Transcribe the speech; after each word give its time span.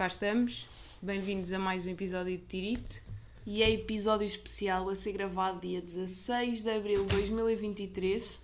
cá 0.00 0.06
estamos. 0.06 0.66
Bem-vindos 1.02 1.52
a 1.52 1.58
mais 1.58 1.84
um 1.84 1.90
episódio 1.90 2.34
de 2.38 2.42
Tirite. 2.46 3.02
E 3.44 3.62
é 3.62 3.70
episódio 3.70 4.26
especial 4.26 4.88
a 4.88 4.94
ser 4.94 5.12
gravado 5.12 5.60
dia 5.60 5.82
16 5.82 6.62
de 6.62 6.70
abril 6.70 7.04
de 7.04 7.16
2023. 7.16 8.38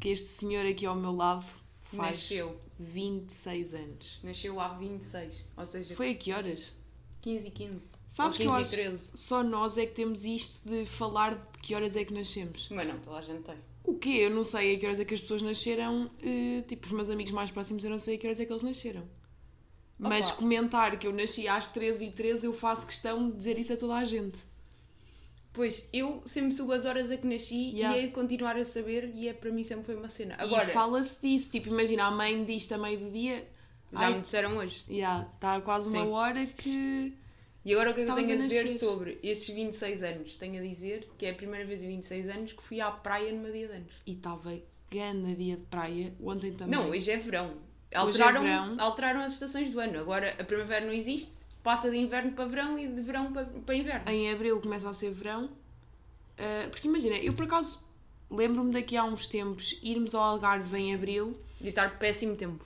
Que 0.00 0.08
este 0.08 0.26
senhor 0.26 0.66
aqui 0.66 0.84
ao 0.84 0.96
meu 0.96 1.12
lado 1.12 1.46
faz 1.84 2.18
Nasceu. 2.18 2.60
26 2.80 3.74
anos. 3.74 4.18
Nasceu 4.24 4.58
há 4.58 4.70
26, 4.70 5.44
ou 5.56 5.66
seja, 5.66 5.94
Foi 5.94 6.10
a 6.10 6.14
que 6.16 6.32
horas? 6.32 6.74
15 7.20 7.46
e 7.46 7.50
15. 7.52 7.92
Sabes 8.08 8.40
ou 8.40 8.44
que 8.44 8.50
eu 8.50 8.56
15 8.56 8.60
acho 8.60 8.74
e 8.74 8.84
13. 8.84 9.12
só 9.14 9.44
nós 9.44 9.78
é 9.78 9.86
que 9.86 9.94
temos 9.94 10.24
isto 10.24 10.68
de 10.68 10.84
falar 10.84 11.36
de 11.36 11.58
que 11.60 11.76
horas 11.76 11.94
é 11.94 12.04
que 12.04 12.12
nascemos. 12.12 12.66
Mas 12.72 12.88
não, 12.88 12.98
toda 12.98 13.18
a 13.18 13.22
gente 13.22 13.42
tem. 13.42 13.54
O 13.84 13.96
quê? 13.96 14.18
Eu 14.22 14.30
não 14.30 14.42
sei 14.42 14.74
a 14.74 14.78
que 14.80 14.84
horas 14.84 14.98
é 14.98 15.04
que 15.04 15.14
as 15.14 15.20
pessoas 15.20 15.42
nasceram. 15.42 16.10
eh, 16.20 16.62
tipo, 16.66 16.88
os 16.88 16.92
meus 16.92 17.08
amigos 17.08 17.30
mais 17.32 17.52
próximos 17.52 17.84
eu 17.84 17.90
não 17.90 18.00
sei 18.00 18.16
a 18.16 18.18
que 18.18 18.26
horas 18.26 18.40
é 18.40 18.44
que 18.44 18.52
eles 18.52 18.64
nasceram. 18.64 19.21
Mas 20.08 20.26
Opa. 20.26 20.36
comentar 20.36 20.98
que 20.98 21.06
eu 21.06 21.12
nasci 21.12 21.46
às 21.46 21.68
13 21.68 22.06
e 22.06 22.10
13 22.10 22.46
eu 22.46 22.52
faço 22.52 22.86
questão 22.86 23.30
de 23.30 23.36
dizer 23.36 23.58
isso 23.58 23.72
a 23.72 23.76
toda 23.76 23.94
a 23.94 24.04
gente. 24.04 24.36
Pois, 25.52 25.86
eu 25.92 26.22
sempre 26.24 26.52
soube 26.52 26.72
as 26.74 26.84
horas 26.84 27.10
a 27.10 27.16
que 27.16 27.26
nasci 27.26 27.72
Yeah. 27.74 27.98
e 27.98 28.06
de 28.06 28.12
continuar 28.12 28.56
a 28.56 28.64
saber 28.64 29.12
e 29.14 29.28
é, 29.28 29.32
para 29.34 29.50
mim 29.50 29.62
sempre 29.62 29.84
foi 29.84 29.94
uma 29.94 30.08
cena. 30.08 30.34
Agora, 30.38 30.66
fala-se 30.68 31.20
disso, 31.20 31.50
tipo, 31.50 31.68
imagina, 31.68 32.04
a 32.04 32.10
mãe 32.10 32.42
disto 32.44 32.72
a 32.72 32.78
meio 32.78 32.98
do 32.98 33.10
dia. 33.10 33.46
já 33.92 34.06
ai, 34.06 34.14
me 34.14 34.20
disseram 34.22 34.56
hoje. 34.56 34.82
Yeah, 34.88 35.28
está 35.34 35.60
quase 35.60 35.88
uma 35.94 36.04
Sim. 36.04 36.10
hora 36.10 36.46
que. 36.46 37.12
E 37.64 37.72
agora 37.72 37.90
o 37.90 37.94
que 37.94 38.00
é 38.00 38.04
que 38.06 38.10
eu 38.10 38.14
tenho 38.16 38.30
a 38.30 38.34
a 38.34 38.36
dizer 38.38 38.68
sobre 38.70 39.20
esses 39.22 39.48
26 39.48 40.02
anos? 40.02 40.34
Tenho 40.36 40.58
a 40.58 40.66
dizer 40.66 41.08
que 41.16 41.26
é 41.26 41.30
a 41.30 41.34
primeira 41.34 41.64
vez 41.64 41.80
em 41.82 41.88
26 41.88 42.28
anos 42.28 42.52
que 42.54 42.62
fui 42.62 42.80
à 42.80 42.90
praia 42.90 43.30
no 43.30 43.38
meu 43.40 43.52
dia 43.52 43.68
de 43.68 43.74
anos. 43.74 43.92
E 44.06 44.12
estava 44.14 44.58
grande 44.90 45.36
dia 45.36 45.56
de 45.56 45.62
praia, 45.66 46.12
ontem 46.20 46.52
também. 46.54 46.76
Não, 46.76 46.90
hoje 46.90 47.10
é 47.10 47.18
verão. 47.18 47.52
É 47.92 47.98
Alteraram, 47.98 48.42
verão. 48.42 48.76
alteraram 48.78 49.20
as 49.20 49.32
estações 49.32 49.70
do 49.70 49.78
ano. 49.78 50.00
Agora 50.00 50.34
a 50.38 50.44
primavera 50.44 50.84
não 50.84 50.92
existe, 50.92 51.32
passa 51.62 51.90
de 51.90 51.96
inverno 51.96 52.32
para 52.32 52.46
verão 52.46 52.78
e 52.78 52.88
de 52.88 53.00
verão 53.00 53.32
para, 53.32 53.44
para 53.44 53.74
inverno. 53.74 54.10
Em 54.10 54.32
abril 54.32 54.60
começa 54.60 54.88
a 54.88 54.94
ser 54.94 55.10
verão. 55.10 55.50
Ah, 56.38 56.68
porque 56.70 56.88
imagina, 56.88 57.16
eu 57.16 57.32
por 57.32 57.44
acaso 57.44 57.80
lembro-me 58.30 58.72
daqui 58.72 58.96
a 58.96 59.04
uns 59.04 59.28
tempos 59.28 59.78
irmos 59.82 60.14
ao 60.14 60.22
Algarve 60.22 60.76
em 60.76 60.94
abril. 60.94 61.36
E 61.60 61.68
estar 61.68 61.98
péssimo 61.98 62.34
tempo. 62.34 62.64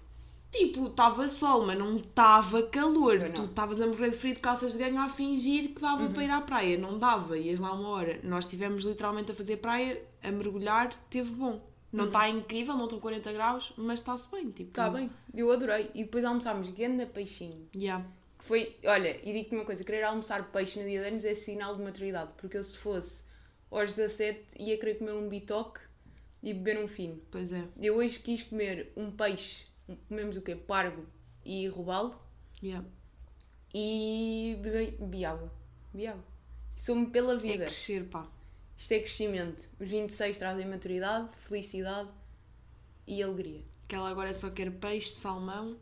Tipo, 0.50 0.86
estava 0.86 1.28
sol, 1.28 1.66
mas 1.66 1.78
não 1.78 1.96
estava 1.96 2.62
calor. 2.62 3.18
Não. 3.18 3.30
Tu 3.30 3.44
estavas 3.44 3.80
a 3.80 3.86
morrer 3.86 4.10
de 4.10 4.16
frio 4.16 4.34
de 4.34 4.40
calças 4.40 4.72
de 4.72 4.78
ganho 4.78 4.98
a 5.02 5.08
fingir 5.08 5.74
que 5.74 5.80
dava 5.80 6.08
para 6.08 6.24
ir 6.24 6.30
à 6.30 6.40
praia. 6.40 6.78
Não 6.78 6.98
dava, 6.98 7.36
ias 7.36 7.58
lá 7.58 7.72
uma 7.72 7.88
hora. 7.90 8.18
Nós 8.22 8.44
estivemos 8.44 8.84
literalmente 8.84 9.32
a 9.32 9.34
fazer 9.34 9.58
praia, 9.58 10.00
a 10.22 10.30
mergulhar, 10.30 10.94
teve 11.10 11.30
bom. 11.30 11.60
Não 11.96 12.06
está 12.06 12.28
incrível, 12.28 12.76
não 12.76 12.84
estão 12.84 13.00
40 13.00 13.32
graus, 13.32 13.72
mas 13.76 14.00
está-se 14.00 14.30
bem. 14.30 14.50
Tipo, 14.50 14.70
Está 14.70 14.90
bem, 14.90 15.10
eu 15.34 15.50
adorei. 15.50 15.90
E 15.94 16.04
depois 16.04 16.24
almoçámos 16.24 16.68
grande 16.70 17.06
peixinho. 17.06 17.68
Yeah. 17.74 18.04
Foi, 18.38 18.76
olha, 18.84 19.18
e 19.28 19.32
digo-te 19.32 19.54
uma 19.54 19.64
coisa: 19.64 19.82
querer 19.82 20.02
almoçar 20.02 20.50
peixe 20.52 20.78
no 20.80 20.86
dia 20.86 21.00
de 21.02 21.08
anos 21.08 21.24
é 21.24 21.34
sinal 21.34 21.74
de 21.76 21.82
maturidade. 21.82 22.32
Porque 22.36 22.56
eu, 22.56 22.62
se 22.64 22.76
fosse 22.76 23.24
aos 23.70 23.92
17, 23.94 24.62
ia 24.62 24.78
querer 24.78 24.96
comer 24.96 25.12
um 25.14 25.28
bitoque 25.28 25.80
e 26.42 26.52
beber 26.54 26.78
um 26.78 26.86
fino. 26.86 27.20
Pois 27.30 27.50
é. 27.52 27.64
Eu 27.80 27.96
hoje 27.96 28.20
quis 28.20 28.42
comer 28.42 28.92
um 28.96 29.10
peixe, 29.10 29.66
comemos 30.08 30.36
o 30.36 30.42
quê? 30.42 30.54
Pargo 30.54 31.04
e 31.44 31.66
robalo 31.68 32.20
Yeah. 32.62 32.86
e 33.74 34.56
bebi, 34.60 34.96
bebi 34.98 35.24
água. 35.24 35.52
Bebi 35.92 36.06
água. 36.06 36.24
Sou-me 36.74 37.06
pela 37.06 37.34
É 37.34 37.36
vida. 37.36 37.64
crescer, 37.64 38.04
pá. 38.08 38.26
Isto 38.76 38.92
é 38.92 38.98
crescimento. 39.00 39.68
Os 39.80 39.88
26 39.88 40.36
trazem 40.36 40.66
maturidade, 40.66 41.28
felicidade 41.38 42.08
e 43.06 43.22
alegria. 43.22 43.62
Que 43.88 43.94
ela 43.94 44.08
agora 44.10 44.32
só 44.34 44.50
quer 44.50 44.70
peixe, 44.70 45.10
salmão. 45.10 45.76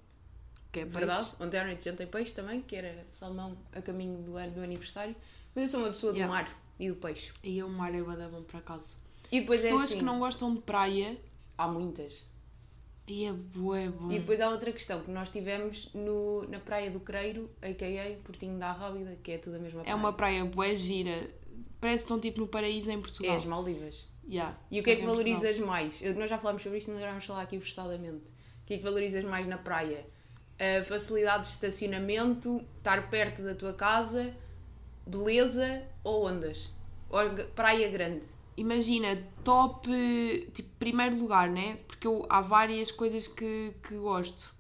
Que 0.73 0.81
é 0.81 0.85
peixe. 0.85 0.99
Verdade? 0.99 1.31
Ontem 1.41 1.59
à 1.59 1.65
noite 1.65 1.85
jantei 1.85 2.07
peixe 2.07 2.35
também, 2.35 2.61
que 2.63 2.77
era 2.77 3.07
salmão 3.11 3.57
a 3.73 3.81
caminho 3.83 4.19
do 4.23 4.37
ano 4.37 4.53
do 4.53 4.61
aniversário. 4.61 5.15
Mas 5.55 5.65
eu 5.65 5.69
sou 5.71 5.81
uma 5.81 5.93
pessoa 5.93 6.13
do 6.13 6.19
Yeah. 6.19 6.33
mar 6.35 6.61
e 6.79 6.89
do 6.89 6.97
peixe. 6.97 7.33
E 7.43 7.63
o 7.63 7.69
mar 7.69 7.95
é 7.95 8.03
bué 8.03 8.17
da 8.17 8.29
bom 8.29 8.43
por 8.43 8.57
acaso. 8.59 8.97
E 9.33 9.41
depois 9.41 9.63
Pessoas 9.63 9.81
é 9.83 9.85
assim, 9.85 9.99
que 9.99 10.05
não 10.05 10.19
gostam 10.19 10.55
de 10.55 10.61
praia. 10.63 11.17
há 11.57 11.67
muitas. 11.67 12.25
E 13.07 13.25
é 13.27 13.33
bué 13.33 13.89
bom. 13.89 14.11
E 14.11 14.19
depois 14.19 14.41
há 14.41 14.49
outra 14.49 14.73
questão 14.73 15.01
que 15.03 15.11
nós 15.11 15.31
tivemos 15.31 15.91
no, 15.95 16.49
na 16.49 16.59
Praia 16.59 16.91
do 16.91 17.01
Creiro, 17.01 17.51
a.k.a. 17.61 18.17
Portinho 18.25 18.59
da 18.59 18.73
Rábida, 18.73 19.17
que 19.23 19.33
é 19.33 19.39
tudo 19.39 19.57
a 19.57 19.59
mesma 19.59 19.83
praia. 19.83 19.93
É 19.93 19.95
uma 19.95 20.13
praia 20.13 20.45
bué 20.45 20.75
gira. 20.75 21.31
Parece 21.85 22.05
que 22.05 22.13
estão 22.13 22.19
tipo 22.19 22.41
no 22.41 22.49
paraíso 22.49 22.91
em 22.91 22.95
É 22.95 22.99
Portugal. 22.99 23.37
as 23.37 23.45
Maldivas. 23.45 24.09
Yeah, 24.27 24.57
E 24.71 24.81
o 24.81 24.83
que 24.83 24.93
é 24.93 24.97
que 24.97 25.05
valorizas 25.05 25.59
mais? 25.59 26.01
Eu- 26.01 26.15
Nós 26.15 26.31
já 26.31 26.39
falámos 26.39 26.63
sobre 26.63 26.79
isto, 26.79 26.91
agora 26.91 27.11
vamos 27.11 27.27
falar 27.27 27.43
aqui 27.43 27.59
versadamente. 27.59 28.25
O 28.63 28.65
que 28.65 28.73
é 28.73 28.79
que 28.79 28.83
valorizas 28.83 29.23
mais 29.23 29.47
na 29.47 29.59
praia? 29.59 30.07
A 30.59 30.83
facilidade 30.83 31.43
de 31.43 31.49
estacionamento, 31.51 32.65
estar 32.79 33.11
perto 33.11 33.43
da 33.43 33.55
tua 33.55 33.75
casa, 33.75 34.35
beleza 35.07 35.87
ou 36.03 36.27
ondas? 36.27 36.73
Ou 37.11 37.21
praia 37.55 37.91
grande? 37.91 38.29
Imagina, 38.57 39.23
top, 39.45 39.87
tipo, 40.55 40.71
primeiro 40.79 41.17
lugar, 41.19 41.51
né? 41.51 41.77
Porque 41.87 42.07
eu, 42.07 42.25
há 42.31 42.41
várias 42.41 42.91
coisas 42.91 43.27
que, 43.27 43.75
que 43.87 43.95
gosto. 43.97 44.55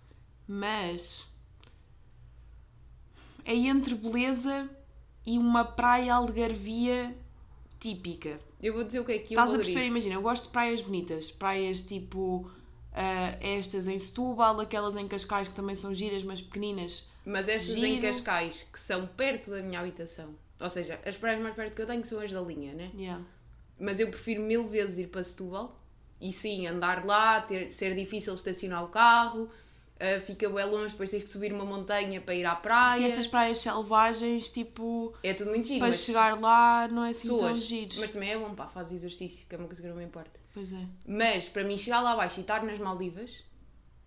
Mas 0.47 1.27
é 3.47 3.55
entre 3.55 3.95
beleza 3.95 4.69
e 5.27 5.39
uma 5.39 5.65
praia 5.65 6.15
algarvia 6.15 7.15
típica. 7.81 8.41
Eu 8.63 8.73
vou 8.73 8.85
dizer 8.85 9.01
o 9.01 9.05
que 9.05 9.13
é 9.13 9.19
que 9.19 9.35
eu 9.35 9.41
Estás 9.41 9.53
a 9.53 9.57
perceber? 9.57 9.87
Imagina, 9.87 10.15
eu 10.15 10.23
gosto 10.23 10.45
de 10.45 10.49
praias 10.51 10.81
bonitas. 10.81 11.31
Praias 11.31 11.83
tipo 11.83 12.51
ah, 12.95 13.37
estas 13.41 13.89
em 13.89 13.99
Setúbal, 13.99 14.61
aquelas 14.61 14.95
em 14.95 15.09
Cascais 15.09 15.49
que 15.49 15.55
também 15.55 15.75
são 15.75 15.93
giras, 15.93 16.23
mas 16.23 16.41
pequeninas. 16.41 17.09
Mas 17.27 17.49
essas 17.49 17.71
em 17.71 17.97
Giro. 17.97 18.03
Cascais, 18.03 18.67
que 18.73 18.79
são 18.79 19.07
perto 19.07 19.51
da 19.51 19.61
minha 19.61 19.81
habitação, 19.81 20.35
ou 20.61 20.69
seja, 20.69 21.01
as 21.05 21.17
praias 21.17 21.43
mais 21.43 21.55
perto 21.57 21.75
que 21.75 21.83
eu 21.83 21.87
tenho 21.87 22.05
são 22.05 22.21
as 22.21 22.31
da 22.31 22.41
linha, 22.41 22.73
né? 22.73 22.91
Yeah. 22.95 23.25
Mas 23.81 23.99
eu 23.99 24.09
prefiro 24.09 24.43
mil 24.43 24.69
vezes 24.69 24.99
ir 24.99 25.09
para 25.09 25.23
Setúbal 25.23 25.77
e 26.21 26.33
sim, 26.33 26.67
andar 26.67 27.05
lá, 27.05 27.41
ter, 27.41 27.73
ser 27.73 27.95
difícil 27.97 28.33
estacionar 28.35 28.85
o 28.85 28.89
carro, 28.89 29.51
ah, 30.01 30.21
fica 30.21 30.49
bem 30.49 30.65
longe, 30.67 30.93
depois 30.93 31.11
tens 31.11 31.23
que 31.23 31.31
subir 31.31 31.53
uma 31.53 31.65
montanha 31.65 32.21
para 32.21 32.35
ir 32.35 32.45
à 32.45 32.53
E 32.53 32.57
praia. 32.57 33.07
estas 33.07 33.27
praias 33.27 33.59
selvagens, 33.59 34.51
tipo, 34.51 35.15
É 35.23 35.33
tudo 35.35 35.51
muito 35.51 35.67
giro, 35.69 35.81
para 35.81 35.93
chegar 35.93 36.41
lá 36.41 36.89
não 36.89 37.05
é 37.05 37.11
assim 37.11 37.29
tão 37.29 37.39
pessoas. 37.39 37.59
giro. 37.63 37.95
Mas 38.01 38.11
também 38.11 38.31
é 38.31 38.39
bom, 38.39 38.55
pá, 38.55 38.67
faz 38.67 38.93
exercício, 38.93 39.47
que 39.49 39.55
é 39.55 39.59
uma 39.59 39.67
coisa 39.67 39.81
que 39.83 39.89
não 39.89 39.97
me 39.97 40.05
importa. 40.05 40.41
Pois 40.53 40.73
é. 40.73 40.87
Mas 41.07 41.49
para 41.49 41.65
mim 41.65 41.77
chegar 41.77 42.01
lá 42.01 42.13
abaixo 42.13 42.41
e 42.41 42.43
estar 42.43 42.63
nas 42.65 42.79
Maldivas, 42.79 43.45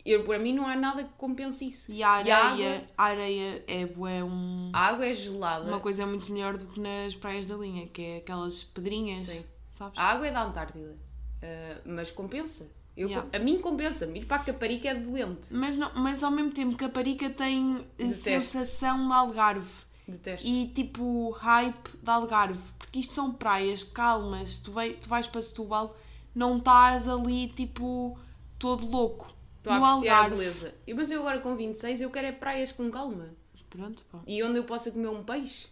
eu, 0.05 0.23
para 0.23 0.39
mim 0.39 0.53
não 0.53 0.65
há 0.65 0.75
nada 0.75 1.03
que 1.03 1.13
compense 1.17 1.67
isso. 1.67 1.91
E 1.91 2.01
a 2.03 2.21
E 2.23 2.31
a 2.31 2.37
areia, 2.45 2.75
água? 2.75 2.87
a 2.97 3.03
areia 3.03 3.63
é 3.67 3.85
bué, 3.85 4.23
um, 4.23 4.69
A 4.73 4.79
água 4.87 5.05
é 5.05 5.13
gelada. 5.13 5.65
uma 5.67 5.79
coisa 5.81 6.05
muito 6.05 6.31
melhor 6.31 6.57
do 6.57 6.65
que 6.65 6.79
nas 6.79 7.13
praias 7.15 7.47
da 7.47 7.55
linha, 7.55 7.87
que 7.87 8.01
é 8.01 8.17
aquelas 8.17 8.63
pedrinhas, 8.63 9.21
Sim. 9.21 9.45
sabes? 9.71 9.97
A 9.97 10.03
água 10.03 10.27
é 10.27 10.31
da 10.31 10.43
Antártida, 10.43 10.95
ah, 11.41 11.81
mas 11.85 12.09
compensa. 12.11 12.69
Eu, 12.97 13.07
Yeah. 13.09 13.29
A 13.31 13.39
mim 13.39 13.59
compensa-me. 13.59 14.19
Ir 14.19 14.25
para 14.25 14.37
a 14.41 14.45
Caparica 14.45 14.89
é 14.89 14.95
doente. 14.95 15.53
Mas, 15.53 15.77
não, 15.77 15.91
mas 15.95 16.23
ao 16.23 16.31
mesmo 16.31 16.51
tempo 16.51 16.75
Caparica 16.75 17.29
tem 17.29 17.85
eh, 17.99 18.05
Detesto. 18.05 18.23
sensação 18.23 19.07
de 19.07 19.13
Algarve 19.13 19.69
Detesto. 20.07 20.47
e 20.47 20.67
tipo 20.69 21.29
hype 21.29 21.89
de 22.01 22.09
Algarve, 22.09 22.59
porque 22.79 22.99
isto 22.99 23.13
são 23.13 23.31
praias 23.33 23.83
calmas, 23.83 24.57
tu, 24.57 24.71
vai, 24.71 24.93
tu 24.93 25.07
vais 25.07 25.27
para 25.27 25.41
Setúbal, 25.43 25.95
não 26.33 26.57
estás 26.57 27.07
ali 27.07 27.49
tipo 27.49 28.17
todo 28.57 28.85
louco. 28.89 29.31
Estou 29.59 29.73
a 29.73 29.77
apreciar 29.77 30.13
a 30.13 30.17
Algarve. 30.17 30.35
beleza. 30.37 30.73
E- 30.87 30.93
Mas 30.93 31.11
eu 31.11 31.19
agora 31.19 31.39
com 31.39 31.55
26 31.55 32.01
eu 32.01 32.09
quero 32.09 32.27
é 32.27 32.31
praias 32.31 32.71
com 32.71 32.89
calma. 32.89 33.29
Pronto, 33.69 34.03
pá. 34.11 34.19
E 34.25 34.41
onde 34.41 34.57
eu 34.57 34.63
possa 34.63 34.89
comer 34.89 35.09
um 35.09 35.23
peixe. 35.23 35.67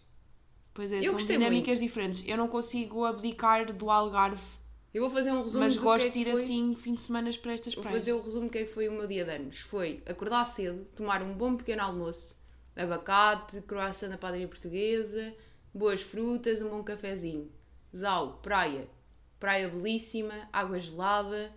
Pois 0.73 0.91
é, 0.91 0.99
Eu 0.99 1.17
são 1.17 1.25
dinâmicas 1.25 1.77
muito. 1.79 1.87
diferentes. 1.89 2.23
Eu 2.27 2.35
não 2.37 2.49
consigo 2.49 3.05
abdicar 3.05 3.71
do 3.73 3.89
Algarve, 3.89 4.43
Eu 4.95 5.01
vou 5.01 5.09
fazer 5.09 5.29
um 5.33 5.43
resumo 5.43 5.65
mas 5.65 5.75
do 5.75 5.81
gosto 5.81 6.03
que 6.03 6.07
é 6.07 6.09
de 6.09 6.23
que 6.23 6.29
ir 6.29 6.31
foi... 6.31 6.41
assim 6.41 6.73
fim 6.73 6.93
de 6.93 7.01
semana 7.01 7.29
para 7.41 7.51
estas 7.51 7.73
Vou 7.73 7.83
praias. 7.83 7.99
fazer 7.99 8.13
o 8.13 8.21
resumo 8.21 8.45
do 8.45 8.49
que 8.49 8.59
é 8.59 8.63
que 8.63 8.71
foi 8.71 8.87
o 8.87 8.93
meu 8.93 9.05
dia 9.05 9.25
de 9.25 9.31
anos. 9.31 9.59
Foi 9.59 10.01
acordar 10.05 10.45
cedo, 10.45 10.85
tomar 10.95 11.21
um 11.21 11.33
bom 11.33 11.57
pequeno 11.57 11.81
almoço, 11.81 12.41
abacate, 12.73 13.59
croissant 13.63 14.07
da 14.07 14.17
padaria 14.17 14.47
portuguesa, 14.47 15.35
boas 15.73 16.01
frutas, 16.01 16.61
um 16.61 16.69
bom 16.69 16.81
cafezinho. 16.81 17.51
Zau, 17.93 18.39
praia. 18.41 18.87
Praia 19.37 19.67
belíssima, 19.67 20.47
água 20.53 20.79
gelada, 20.79 21.53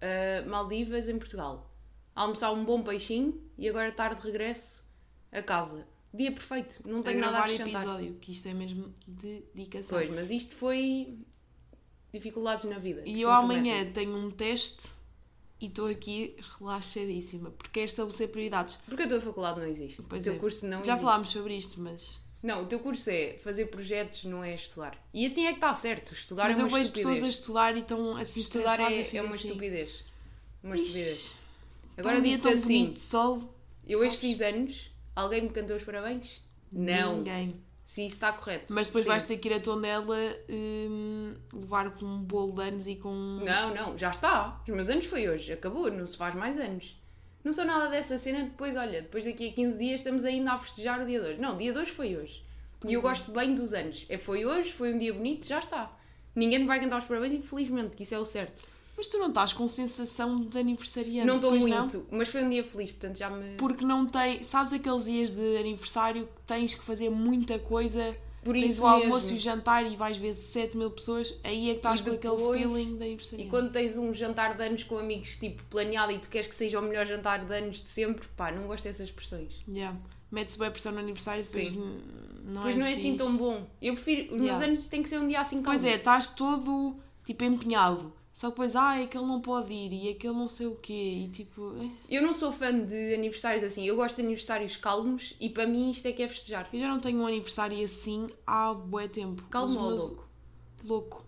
ah, 0.00 0.48
Maldivas 0.48 1.08
em 1.08 1.18
Portugal. 1.18 1.74
Almoçar 2.14 2.52
um 2.52 2.64
bom 2.64 2.84
peixinho 2.84 3.42
e 3.58 3.68
agora 3.68 3.88
estar 3.88 4.14
de 4.14 4.24
regresso 4.24 4.88
a 5.32 5.42
casa. 5.42 5.88
Dia 6.14 6.30
perfeito, 6.30 6.80
não 6.88 7.02
tenho 7.02 7.20
nada 7.20 7.38
a 7.38 7.40
acrescentar. 7.40 7.82
episódio, 7.82 8.14
que 8.20 8.30
isto 8.30 8.46
é 8.46 8.54
mesmo 8.54 8.94
dedicação. 9.08 9.98
Pois, 9.98 10.10
mas 10.10 10.30
isto 10.30 10.54
foi 10.54 11.18
dificuldades 12.12 12.64
na 12.64 12.78
vida. 12.78 13.02
E 13.06 13.20
eu 13.22 13.30
amanhã 13.30 13.90
tenho 13.92 14.16
um 14.16 14.30
teste 14.30 14.88
e 15.60 15.66
estou 15.66 15.86
aqui 15.88 16.36
relaxadíssima, 16.58 17.50
porque 17.50 17.80
é 17.80 17.84
estabelecer 17.84 18.28
prioridades. 18.28 18.76
Porque 18.86 19.02
a 19.02 19.08
tua 19.08 19.20
faculdade 19.20 19.60
não 19.60 19.66
existe. 19.66 20.02
Pois 20.08 20.22
o 20.22 20.24
teu 20.24 20.34
é. 20.34 20.38
curso 20.38 20.66
não 20.66 20.78
Já 20.84 20.92
existe. 20.92 21.04
falámos 21.04 21.30
sobre 21.30 21.54
isto, 21.56 21.80
mas, 21.80 22.20
Não, 22.42 22.62
o 22.62 22.66
teu 22.66 22.80
curso 22.80 23.10
é 23.10 23.36
fazer 23.42 23.66
projetos, 23.66 24.24
não 24.24 24.42
é 24.42 24.54
estudar. 24.54 24.96
E 25.12 25.26
assim 25.26 25.44
é 25.46 25.50
que 25.50 25.56
está 25.58 25.74
certo. 25.74 26.14
Estudar 26.14 26.48
mas 26.48 26.58
é 26.58 26.62
eu 26.62 26.66
uma 26.66 26.76
vejo 26.78 26.88
estupidez. 26.88 27.08
pessoas 27.14 27.24
a 27.34 27.38
estudar 27.38 27.76
e 27.76 27.80
estão 27.80 28.16
assim 28.16 28.40
Estudar 28.40 28.80
eu 28.80 28.86
é, 28.86 29.16
é 29.16 29.22
uma 29.22 29.34
assim, 29.34 29.48
estupidez. 29.48 30.04
Uma 30.62 30.74
"Ixi, 30.76 30.84
estupidez. 30.86 31.18
está 31.18 31.36
Agora 31.98 32.18
um 32.18 32.22
dia 32.22 32.36
digo-te 32.38 32.42
tão 32.42 32.52
assim, 32.52 32.82
bonito 32.84 33.00
sol. 33.00 33.54
eu 33.86 33.98
hoje 34.00 34.16
fiz 34.16 34.40
anos 34.40 34.90
Alguém 35.14 35.42
me 35.42 35.50
cantou 35.50 35.76
os 35.76 35.84
parabéns? 35.84 36.40
Não. 36.72 37.18
Ninguém. 37.18 37.60
Se 37.90 38.06
isso 38.06 38.14
está 38.14 38.32
correto. 38.32 38.72
Mas 38.72 38.86
depois 38.86 39.02
Sim. 39.02 39.10
vais 39.10 39.24
ter 39.24 39.36
que 39.36 39.48
ir 39.48 39.54
a 39.54 39.58
Tondela 39.58 40.16
hum, 40.48 41.34
levar 41.52 41.90
com 41.96 42.06
um 42.06 42.22
bolo 42.22 42.52
de 42.52 42.62
anos 42.62 42.86
e 42.86 42.94
com. 42.94 43.10
Não, 43.10 43.74
não, 43.74 43.98
já 43.98 44.10
está. 44.10 44.60
Os 44.62 44.72
meus 44.72 44.88
anos 44.88 45.06
foi 45.06 45.28
hoje, 45.28 45.52
acabou, 45.52 45.90
não 45.90 46.06
se 46.06 46.16
faz 46.16 46.36
mais 46.36 46.56
anos. 46.56 46.96
Não 47.42 47.52
sou 47.52 47.64
nada 47.64 47.88
dessa 47.88 48.16
cena, 48.16 48.44
depois, 48.44 48.76
olha, 48.76 49.02
depois 49.02 49.24
daqui 49.24 49.48
a 49.48 49.52
15 49.52 49.76
dias 49.76 49.98
estamos 49.98 50.24
ainda 50.24 50.52
a 50.52 50.58
festejar 50.58 51.02
o 51.02 51.04
dia 51.04 51.20
2. 51.20 51.40
Não, 51.40 51.56
dia 51.56 51.72
2 51.72 51.88
foi 51.88 52.16
hoje. 52.16 52.44
E 52.86 52.94
eu 52.94 53.02
gosto 53.02 53.32
bem 53.32 53.56
dos 53.56 53.74
anos. 53.74 54.06
É, 54.08 54.16
foi 54.16 54.46
hoje, 54.46 54.72
foi 54.72 54.94
um 54.94 54.98
dia 54.98 55.12
bonito, 55.12 55.44
já 55.48 55.58
está. 55.58 55.90
Ninguém 56.32 56.60
me 56.60 56.66
vai 56.66 56.78
cantar 56.78 56.98
os 56.98 57.06
parabéns, 57.06 57.32
infelizmente, 57.32 57.96
que 57.96 58.04
isso 58.04 58.14
é 58.14 58.18
o 58.20 58.24
certo. 58.24 58.62
Mas 58.96 59.08
tu 59.08 59.18
não 59.18 59.28
estás 59.28 59.52
com 59.52 59.66
sensação 59.66 60.36
de 60.36 60.58
aniversariante. 60.58 61.26
não 61.26 61.36
estou 61.36 61.52
muito, 61.56 62.06
mas 62.10 62.28
foi 62.28 62.44
um 62.44 62.50
dia 62.50 62.62
feliz, 62.62 62.90
portanto 62.90 63.16
já 63.18 63.30
me. 63.30 63.56
Porque 63.56 63.84
não 63.84 64.04
tem. 64.06 64.42
Sabes 64.42 64.72
aqueles 64.72 65.04
dias 65.04 65.30
de 65.34 65.56
aniversário 65.56 66.26
que 66.26 66.42
tens 66.46 66.74
que 66.74 66.84
fazer 66.84 67.08
muita 67.10 67.58
coisa? 67.58 68.14
Por 68.42 68.54
tens 68.54 68.72
isso 68.72 68.84
o 68.84 68.86
almoço 68.86 69.22
mesmo. 69.24 69.36
e 69.36 69.38
o 69.38 69.38
jantar 69.38 69.90
e 69.90 69.96
vais 69.96 70.16
ver 70.16 70.32
7 70.32 70.74
mil 70.76 70.90
pessoas, 70.90 71.38
aí 71.44 71.68
é 71.68 71.72
que 71.72 71.78
estás 71.78 72.00
E 72.00 72.02
com 72.04 72.10
aquele 72.12 72.36
depois- 72.36 72.60
feeling 72.62 72.96
de 72.96 73.04
aniversário. 73.04 73.44
E 73.44 73.48
quando 73.48 73.70
tens 73.70 73.96
um 73.98 74.14
jantar 74.14 74.56
de 74.56 74.62
anos 74.64 74.82
com 74.82 74.96
amigos, 74.98 75.36
tipo, 75.36 75.62
planeado 75.64 76.10
e 76.12 76.18
tu 76.18 76.28
queres 76.30 76.46
que 76.46 76.54
seja 76.54 76.78
o 76.78 76.82
melhor 76.82 77.06
jantar 77.06 77.44
de 77.44 77.54
anos 77.54 77.82
de 77.82 77.88
sempre, 77.90 78.26
pá, 78.36 78.50
não 78.50 78.62
gosto 78.66 78.84
dessas 78.84 79.08
expressões. 79.08 79.62
Yeah. 79.68 79.94
Mete-se 80.30 80.58
bem 80.58 80.68
a 80.68 80.70
pressão 80.70 80.92
no 80.92 81.00
aniversário 81.00 81.42
e 81.42 81.44
depois 81.44 81.68
Sim. 81.68 82.00
não 82.44 82.62
Pois 82.62 82.76
é 82.76 82.78
não 82.78 82.86
é 82.86 82.92
assim 82.92 83.12
fixe. 83.12 83.16
tão 83.18 83.36
bom. 83.36 83.66
Eu 83.82 83.92
prefiro. 83.94 84.22
Os 84.22 84.30
meus 84.40 84.42
Yeah. 84.44 84.64
anos 84.66 84.88
têm 84.88 85.02
que 85.02 85.08
ser 85.10 85.18
um 85.18 85.28
dia 85.28 85.40
assim 85.40 85.56
calmo. 85.62 85.78
Pois 85.78 85.84
é, 85.92 85.96
estás 85.96 86.30
todo 86.30 86.96
tipo 87.26 87.44
empenhado. 87.44 88.10
Só 88.40 88.46
que 88.46 88.52
depois, 88.52 88.74
ah, 88.74 88.94
aquele 89.02 89.26
não 89.26 89.38
pode 89.42 89.70
ir 89.70 89.92
e 89.92 90.08
aquele 90.08 90.32
não 90.32 90.48
sei 90.48 90.66
o 90.66 90.74
quê. 90.76 91.24
E 91.26 91.28
tipo, 91.28 91.74
eh, 91.78 91.90
Eu 92.08 92.22
não 92.22 92.32
sou 92.32 92.50
fã 92.50 92.72
de 92.72 93.12
aniversários 93.14 93.62
assim. 93.62 93.84
Eu 93.86 93.96
gosto 93.96 94.16
de 94.16 94.22
aniversários 94.22 94.78
calmos 94.78 95.34
e 95.38 95.50
para 95.50 95.66
mim 95.66 95.90
isto 95.90 96.06
é 96.08 96.12
que 96.12 96.22
é 96.22 96.26
festejar. 96.28 96.66
eu 96.72 96.80
já 96.80 96.88
não 96.88 97.00
tenho 97.00 97.18
um 97.20 97.26
aniversário 97.26 97.84
assim 97.84 98.28
há 98.46 98.72
bué 98.72 99.08
tempo. 99.08 99.42
Calmo 99.50 99.78
ou 99.78 99.86
meus- 99.88 99.98
louco? 100.00 100.28
Louco. 100.82 101.24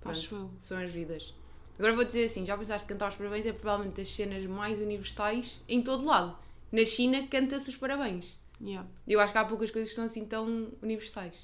Pronto, 0.00 0.16
Acho 0.16 0.34
eu. 0.34 0.50
São 0.58 0.78
as 0.78 0.90
vidas. 0.90 1.34
Agora 1.78 1.94
vou 1.94 2.04
dizer 2.06 2.24
assim: 2.24 2.46
já 2.46 2.56
pensaste 2.56 2.88
cantar 2.88 3.10
os 3.10 3.16
parabéns? 3.16 3.44
É 3.44 3.52
provavelmente 3.52 3.96
das 3.96 4.08
cenas 4.08 4.42
mais 4.46 4.80
universais 4.80 5.62
em 5.68 5.82
todo 5.82 6.06
lado. 6.06 6.34
Na 6.72 6.86
China 6.86 7.26
canta-se 7.26 7.68
os 7.68 7.76
parabéns. 7.76 8.38
Yeah. 8.62 8.88
Eu 9.06 9.20
acho 9.20 9.30
que 9.34 9.38
há 9.38 9.44
poucas 9.44 9.70
coisas 9.70 9.90
que 9.90 9.94
são 9.94 10.04
assim 10.06 10.24
tão 10.24 10.70
universais. 10.80 11.36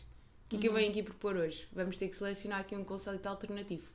O 0.46 0.48
que 0.48 0.56
é 0.56 0.58
que 0.60 0.68
eu 0.68 0.72
Uhum. 0.72 0.78
venho 0.78 0.90
aqui 0.90 1.02
propor 1.02 1.36
hoje? 1.36 1.68
Vamos 1.70 1.98
ter 1.98 2.08
que 2.08 2.16
selecionar 2.16 2.60
aqui 2.60 2.74
um 2.74 2.82
conceito 2.84 3.26
alternativo. 3.26 3.90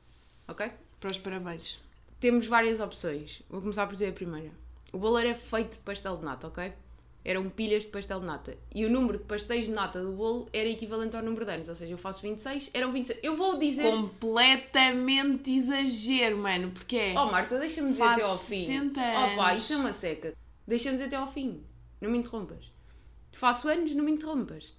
Ok? 0.46 0.70
Para 1.02 1.10
os 1.10 1.18
parabéns. 1.18 1.80
Temos 2.20 2.46
várias 2.46 2.78
opções. 2.78 3.42
Vou 3.50 3.60
começar 3.60 3.86
por 3.88 3.94
dizer 3.94 4.10
a 4.10 4.12
primeira. 4.12 4.52
O 4.92 4.98
bolo 4.98 5.18
era 5.18 5.34
feito 5.34 5.72
de 5.72 5.78
pastel 5.80 6.16
de 6.16 6.24
nata, 6.24 6.46
ok? 6.46 6.72
Eram 7.24 7.50
pilhas 7.50 7.82
de 7.82 7.88
pastel 7.88 8.20
de 8.20 8.26
nata. 8.26 8.56
E 8.72 8.84
o 8.84 8.90
número 8.90 9.18
de 9.18 9.24
pastéis 9.24 9.64
de 9.64 9.72
nata 9.72 10.00
do 10.00 10.12
bolo 10.12 10.48
era 10.52 10.68
equivalente 10.68 11.16
ao 11.16 11.22
número 11.24 11.44
de 11.44 11.50
anos. 11.54 11.68
Ou 11.68 11.74
seja, 11.74 11.92
eu 11.92 11.98
faço 11.98 12.22
26, 12.22 12.70
eram 12.72 12.92
26. 12.92 13.18
Eu 13.20 13.36
vou 13.36 13.58
dizer. 13.58 13.82
Completamente 13.90 15.50
exagero, 15.50 16.38
mano. 16.38 16.70
Porque 16.70 16.96
é. 16.96 17.14
Oh, 17.18 17.26
Marta, 17.32 17.58
deixa-me 17.58 17.90
dizer 17.90 18.04
Faz 18.04 18.18
até 18.18 18.22
ao 18.30 18.38
fim. 18.38 18.64
60 18.66 19.00
Oh, 19.00 19.36
pá, 19.36 19.50
anos. 19.50 19.64
isso 19.64 19.72
é 19.72 19.76
uma 19.78 19.92
seca. 19.92 20.34
Deixa-me 20.68 20.96
dizer 20.96 21.06
até 21.08 21.16
ao 21.16 21.26
fim. 21.26 21.64
Não 22.00 22.10
me 22.10 22.18
interrompas. 22.18 22.72
Faço 23.32 23.68
anos, 23.68 23.92
não 23.92 24.04
me 24.04 24.12
interrompas. 24.12 24.72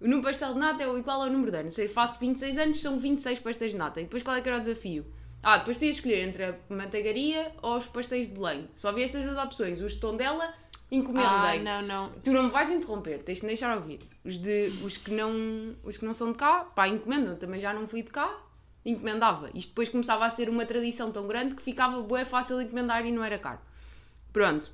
O 0.00 0.04
número 0.04 0.22
de 0.22 0.26
pastel 0.26 0.52
de 0.54 0.58
nata 0.58 0.82
é 0.82 0.98
igual 0.98 1.22
ao 1.22 1.30
número 1.30 1.52
de 1.52 1.58
anos. 1.58 1.74
Ou 1.74 1.76
seja, 1.76 1.92
faço 1.94 2.18
26 2.18 2.58
anos, 2.58 2.80
são 2.80 2.98
26 2.98 3.38
pastéis 3.38 3.70
de 3.70 3.78
nata. 3.78 4.00
E 4.00 4.04
depois 4.04 4.22
qual 4.24 4.34
é 4.34 4.40
que 4.40 4.48
era 4.48 4.56
o 4.56 4.60
desafio? 4.60 5.06
Ah, 5.42 5.58
depois 5.58 5.76
podias 5.76 5.96
escolher 5.96 6.26
entre 6.28 6.44
a 6.44 6.54
manteigaria 6.68 7.52
ou 7.62 7.76
os 7.76 7.86
pastéis 7.86 8.28
de 8.28 8.34
Belém. 8.34 8.68
Só 8.74 8.88
havia 8.88 9.04
estas 9.04 9.24
duas 9.24 9.38
opções. 9.38 9.80
Os 9.80 9.92
de 9.92 9.98
Tondela, 9.98 10.44
ah, 10.44 10.54
encomendem. 10.90 11.62
não, 11.62 11.82
não. 11.82 12.10
Tu 12.22 12.30
não 12.30 12.44
me 12.44 12.50
vais 12.50 12.70
interromper, 12.70 13.22
tens 13.22 13.40
de 13.40 13.46
deixar 13.46 13.74
ouvir. 13.76 14.00
Os, 14.24 14.38
de, 14.38 14.68
os, 14.84 14.96
que 14.96 15.10
não, 15.10 15.74
os 15.82 15.96
que 15.96 16.04
não 16.04 16.12
são 16.12 16.32
de 16.32 16.38
cá, 16.38 16.64
pá, 16.64 16.88
encomendam. 16.88 17.36
Também 17.36 17.58
já 17.58 17.72
não 17.72 17.88
fui 17.88 18.02
de 18.02 18.10
cá, 18.10 18.38
encomendava. 18.84 19.50
Isto 19.54 19.70
depois 19.70 19.88
começava 19.88 20.26
a 20.26 20.30
ser 20.30 20.50
uma 20.50 20.66
tradição 20.66 21.10
tão 21.10 21.26
grande 21.26 21.54
que 21.54 21.62
ficava 21.62 22.02
bué 22.02 22.24
fácil 22.24 22.60
encomendar 22.60 23.06
e 23.06 23.12
não 23.12 23.24
era 23.24 23.38
caro. 23.38 23.60
Pronto. 24.32 24.70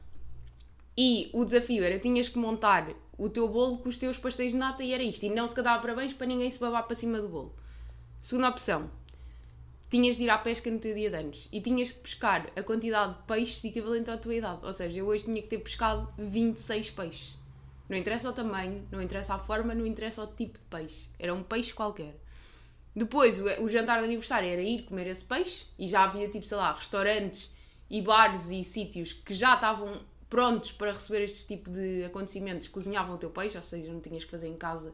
E 0.98 1.30
o 1.32 1.44
desafio 1.44 1.84
era, 1.84 1.98
tinhas 1.98 2.28
que 2.28 2.38
montar 2.38 2.88
o 3.19 3.28
teu 3.28 3.48
bolo 3.48 3.78
com 3.78 3.88
os 3.88 3.98
teus 3.98 4.19
pastéis 4.19 4.52
de 4.52 4.58
nata 4.58 4.82
e 4.82 4.92
era 4.92 5.02
isto. 5.02 5.22
E 5.24 5.30
não 5.30 5.46
se 5.46 5.54
cantava 5.54 5.80
parabéns 5.80 6.12
para 6.12 6.26
ninguém 6.26 6.50
se 6.50 6.58
babar 6.58 6.84
para 6.84 6.96
cima 6.96 7.20
do 7.20 7.28
bolo. 7.28 7.54
Segunda 8.20 8.48
opção. 8.48 8.90
Tinhas 9.88 10.16
de 10.16 10.24
ir 10.24 10.30
à 10.30 10.38
pesca 10.38 10.70
no 10.70 10.78
teu 10.78 10.94
dia 10.94 11.08
de 11.08 11.16
anos 11.16 11.48
e 11.52 11.60
tinhas 11.60 11.92
que 11.92 12.00
pescar 12.00 12.50
a 12.56 12.62
quantidade 12.62 13.14
de 13.14 13.22
peixes 13.22 13.62
equivalente 13.64 14.10
à 14.10 14.18
tua 14.18 14.34
idade. 14.34 14.60
Ou 14.64 14.72
seja, 14.72 14.98
eu 14.98 15.06
hoje 15.06 15.24
tinha 15.24 15.40
que 15.40 15.48
ter 15.48 15.58
pescado 15.58 16.12
26 16.18 16.90
peixes. 16.90 17.36
Não 17.88 17.96
interessa 17.96 18.28
o 18.28 18.32
tamanho, 18.32 18.86
não 18.90 19.00
interessa 19.00 19.34
a 19.34 19.38
forma, 19.38 19.74
não 19.74 19.86
interessa 19.86 20.24
o 20.24 20.26
tipo 20.26 20.58
de 20.58 20.64
peixe. 20.64 21.08
Era 21.18 21.32
um 21.32 21.42
peixe 21.42 21.72
qualquer. 21.72 22.16
Depois, 22.94 23.38
o 23.60 23.68
jantar 23.68 23.98
de 23.98 24.06
aniversário 24.06 24.48
era 24.48 24.62
ir 24.62 24.82
comer 24.84 25.06
esse 25.06 25.24
peixe 25.24 25.66
e 25.78 25.86
já 25.86 26.02
havia, 26.02 26.28
tipo, 26.28 26.46
sei 26.46 26.56
lá, 26.56 26.72
restaurantes 26.72 27.54
e 27.88 28.02
bares 28.02 28.50
e 28.50 28.64
sítios 28.64 29.12
que 29.12 29.34
já 29.34 29.54
estavam 29.54 30.00
prontos 30.28 30.72
para 30.72 30.92
receber 30.92 31.22
este 31.22 31.46
tipo 31.46 31.70
de 31.70 32.04
acontecimentos. 32.04 32.66
Cozinhavam 32.66 33.14
o 33.14 33.18
teu 33.18 33.30
peixe, 33.30 33.56
ou 33.56 33.62
seja, 33.62 33.92
não 33.92 34.00
tinhas 34.00 34.24
que 34.24 34.30
fazer 34.30 34.48
em 34.48 34.56
casa 34.56 34.92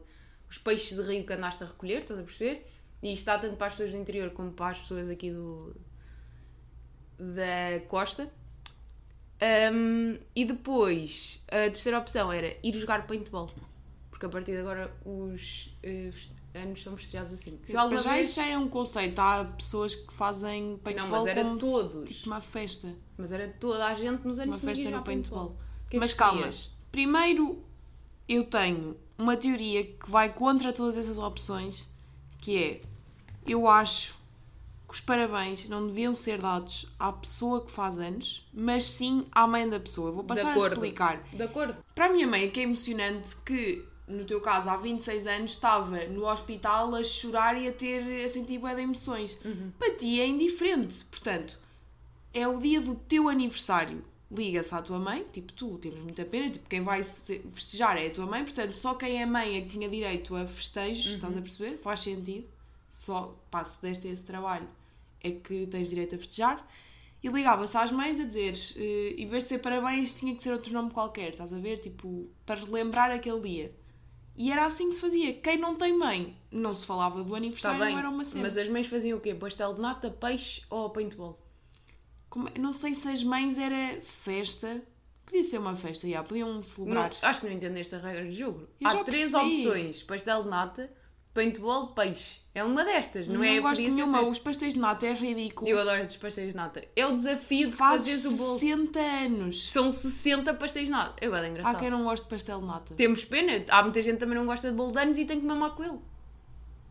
os 0.49 0.57
peixes 0.59 0.95
de 0.95 1.01
rio 1.01 1.25
que 1.25 1.33
andaste 1.33 1.63
a 1.63 1.67
recolher, 1.67 1.99
estás 1.99 2.19
a 2.19 2.23
perceber? 2.23 2.67
E 3.03 3.11
isto 3.11 3.19
está 3.23 3.37
tanto 3.37 3.57
para 3.57 3.67
as 3.67 3.73
pessoas 3.73 3.91
do 3.91 3.97
interior 3.97 4.31
como 4.31 4.51
para 4.51 4.69
as 4.69 4.79
pessoas 4.79 5.09
aqui 5.09 5.29
do 5.29 5.75
da 7.19 7.79
costa. 7.87 8.31
Um, 9.73 10.17
e 10.33 10.45
depois, 10.45 11.43
a 11.47 11.67
terceira 11.69 11.99
opção 11.99 12.31
era 12.31 12.55
ir 12.63 12.73
jogar 12.79 13.05
paintball. 13.05 13.51
Porque 14.09 14.25
a 14.25 14.29
partir 14.29 14.53
de 14.53 14.59
agora 14.59 14.95
os 15.05 15.75
eh, 15.83 16.11
anos 16.53 16.81
são 16.81 16.95
festejados 16.95 17.33
assim. 17.33 17.59
Se 17.63 17.75
alguma 17.75 17.99
já 18.01 18.13
vez... 18.13 18.29
isso 18.29 18.39
já 18.39 18.47
é 18.47 18.57
um 18.57 18.69
conceito. 18.69 19.19
Há 19.19 19.43
pessoas 19.43 19.95
que 19.95 20.13
fazem 20.13 20.77
paintball 20.81 21.09
mas 21.09 21.25
era 21.25 21.43
como 21.43 21.55
se- 21.55 21.59
todos. 21.59 22.09
tipo 22.09 22.27
uma 22.27 22.39
festa. 22.39 22.95
Mas 23.17 23.33
era 23.33 23.49
toda 23.49 23.85
a 23.85 23.93
gente 23.95 24.25
nos 24.25 24.39
anos 24.39 24.59
Uma 24.59 24.69
festa 24.69 24.83
jogar 24.83 25.03
paintball. 25.03 25.57
Que 25.89 25.97
é 25.97 25.99
que 25.99 25.99
Mas 25.99 26.13
calma. 26.13 26.49
Primeiro, 26.89 27.61
eu 28.29 28.45
tenho 28.45 28.95
uma 29.17 29.35
teoria 29.35 29.83
que 29.83 30.09
vai 30.09 30.31
contra 30.31 30.71
todas 30.71 30.97
essas 30.97 31.17
opções, 31.17 31.89
que 32.39 32.63
é, 32.63 32.81
eu 33.45 33.67
acho 33.67 34.15
que 34.87 34.93
os 34.93 35.01
parabéns 35.01 35.67
não 35.67 35.87
deviam 35.87 36.13
ser 36.13 36.39
dados 36.39 36.91
à 36.99 37.11
pessoa 37.11 37.65
que 37.65 37.71
faz 37.71 37.97
anos, 37.97 38.45
mas 38.53 38.85
sim 38.85 39.25
à 39.31 39.47
mãe 39.47 39.67
da 39.67 39.79
pessoa. 39.79 40.09
Eu 40.09 40.13
vou 40.13 40.23
De 40.23 40.27
passar 40.27 40.55
a 40.55 40.67
explicar. 40.67 41.23
De 41.31 41.41
acordo. 41.41 41.75
Para 41.95 42.05
a 42.07 42.09
minha 42.13 42.27
mãe, 42.27 42.49
que 42.49 42.59
é 42.59 42.63
emocionante 42.63 43.35
que, 43.45 43.83
no 44.07 44.23
teu 44.25 44.39
caso, 44.39 44.69
há 44.69 44.77
26 44.77 45.25
anos, 45.27 45.51
estava 45.51 46.05
no 46.05 46.27
hospital 46.27 46.93
a 46.95 47.03
chorar 47.03 47.59
e 47.59 47.67
a 47.67 47.73
ter 47.73 48.23
a 48.23 48.29
sentir 48.29 48.59
bué 48.59 48.75
de 48.75 48.81
emoções. 48.81 49.37
Para 49.79 49.95
ti 49.95 50.21
é 50.21 50.27
indiferente. 50.27 51.03
Portanto, 51.05 51.57
é 52.33 52.47
o 52.47 52.59
dia 52.59 52.81
do 52.81 52.95
teu 52.95 53.29
aniversário. 53.29 54.03
Liga-se 54.31 54.73
à 54.73 54.81
tua 54.81 54.97
mãe, 54.97 55.23
tipo 55.31 55.53
tu, 55.53 55.77
temos 55.77 55.99
muita 55.99 56.25
pena, 56.25 56.49
tipo, 56.49 56.67
quem 56.67 56.81
vai 56.81 57.03
festejar 57.03 57.97
é 57.97 58.07
a 58.07 58.09
tua 58.09 58.25
mãe, 58.25 58.43
portanto, 58.43 58.73
só 58.73 58.95
quem 58.95 59.21
é 59.21 59.27
mãe 59.27 59.57
é 59.57 59.61
que 59.61 59.69
tinha 59.69 59.87
direito 59.87 60.35
a 60.35 60.47
festejos, 60.47 61.05
estás 61.13 61.37
a 61.37 61.39
perceber? 61.39 61.77
Faz 61.83 61.99
sentido. 61.99 62.47
Só, 62.93 63.35
pá, 63.49 63.65
se 63.65 63.81
deste 63.81 64.07
esse 64.07 64.23
trabalho, 64.23 64.67
é 65.19 65.31
que 65.31 65.65
tens 65.65 65.89
direito 65.89 66.13
a 66.13 66.17
festejar. 66.19 66.63
E 67.23 67.27
ligava-se 67.27 67.75
às 67.75 67.89
mães 67.89 68.19
a 68.19 68.23
dizer, 68.23 68.55
eh, 68.75 69.15
em 69.17 69.27
vez 69.27 69.43
de 69.43 69.49
ser 69.49 69.57
parabéns, 69.59 70.15
tinha 70.19 70.35
que 70.35 70.43
ser 70.43 70.51
outro 70.51 70.71
nome 70.71 70.91
qualquer, 70.91 71.29
estás 71.31 71.51
a 71.51 71.57
ver? 71.57 71.79
Tipo, 71.79 72.29
para 72.45 72.59
relembrar 72.63 73.09
aquele 73.09 73.39
dia. 73.41 73.75
E 74.37 74.51
era 74.51 74.65
assim 74.67 74.89
que 74.89 74.95
se 74.95 75.01
fazia. 75.01 75.33
Quem 75.33 75.57
não 75.57 75.75
tem 75.75 75.97
mãe, 75.97 76.37
não 76.51 76.75
se 76.75 76.85
falava 76.85 77.23
do 77.23 77.33
aniversário, 77.33 77.79
Tá 77.79 77.85
bem. 77.85 77.93
não 77.93 77.99
era 77.99 78.09
uma 78.11 78.23
cena. 78.23 78.43
Mas 78.43 78.57
as 78.57 78.67
mães 78.69 78.85
faziam 78.85 79.17
o 79.17 79.21
quê? 79.21 79.33
Pastel 79.33 79.73
de 79.73 79.81
nata, 79.81 80.11
peixe 80.11 80.61
ou 80.69 80.89
paintball? 80.91 81.39
Como- 82.29 82.49
não 82.59 82.73
sei 82.73 82.93
se 82.93 83.07
as 83.07 83.23
mães 83.23 83.57
era 83.57 84.01
festa. 84.01 84.83
Podia 85.25 85.43
ser 85.43 85.57
uma 85.57 85.75
festa, 85.75 86.07
já, 86.07 86.21
podiam 86.21 86.53
Não, 86.53 86.61
celebrar. 86.63 87.11
acho 87.23 87.41
que 87.41 87.47
não 87.47 87.53
entendeste 87.53 87.95
a 87.95 87.97
regra 87.99 88.25
do 88.25 88.31
jogo. 88.33 88.67
Eu 88.79 88.87
Há 88.89 89.03
três 89.03 89.31
percebi. 89.31 89.53
opções: 89.55 90.03
pastel 90.03 90.43
de 90.43 90.49
nata, 90.49 90.91
paintball, 91.33 91.87
peixe. 91.87 92.41
É 92.55 92.63
uma 92.63 92.85
destas, 92.85 93.27
não, 93.27 93.37
Não, 93.37 93.43
é? 93.43 93.59
gosto 93.59 93.75
Podia 93.77 93.89
de 93.89 93.95
ser 93.95 94.01
nenhuma. 94.01 94.21
Os 94.21 94.37
pastéis 94.37 94.73
de 94.75 94.79
nata 94.79 95.07
é 95.07 95.13
ridículo. 95.13 95.67
Eu 95.67 95.79
adoro 95.79 96.01
estes 96.01 96.17
pastéis 96.17 96.49
de 96.51 96.55
nata. 96.55 96.83
É 96.95 97.05
o 97.07 97.13
desafio 97.15 97.71
de 97.71 97.75
Faz 97.75 98.01
fazeres 98.01 98.25
o 98.25 98.31
bolo. 98.33 98.59
60 98.59 98.99
anos. 98.99 99.71
São 99.71 99.89
60 99.89 100.53
pastéis 100.53 100.85
de 100.85 100.91
nata. 100.91 101.15
É 101.19 101.27
bem 101.29 101.39
Há 101.39 101.47
engraçado. 101.49 101.79
quem 101.79 101.89
não 101.89 102.03
goste 102.03 102.25
de 102.25 102.29
pastel 102.29 102.59
de 102.59 102.67
nata. 102.67 102.93
Temos 102.93 103.25
pena. 103.25 103.63
Há 103.69 103.81
muita 103.81 104.01
gente 104.03 104.13
que 104.13 104.19
também 104.19 104.37
não 104.37 104.45
gosta 104.45 104.69
de 104.69 104.75
bolo 104.75 104.91
de 104.91 104.99
anos 104.99 105.17
e 105.17 105.25
tem 105.25 105.39
que 105.39 105.45
mamar 105.47 105.71
com 105.71 105.83
ele. 105.83 105.99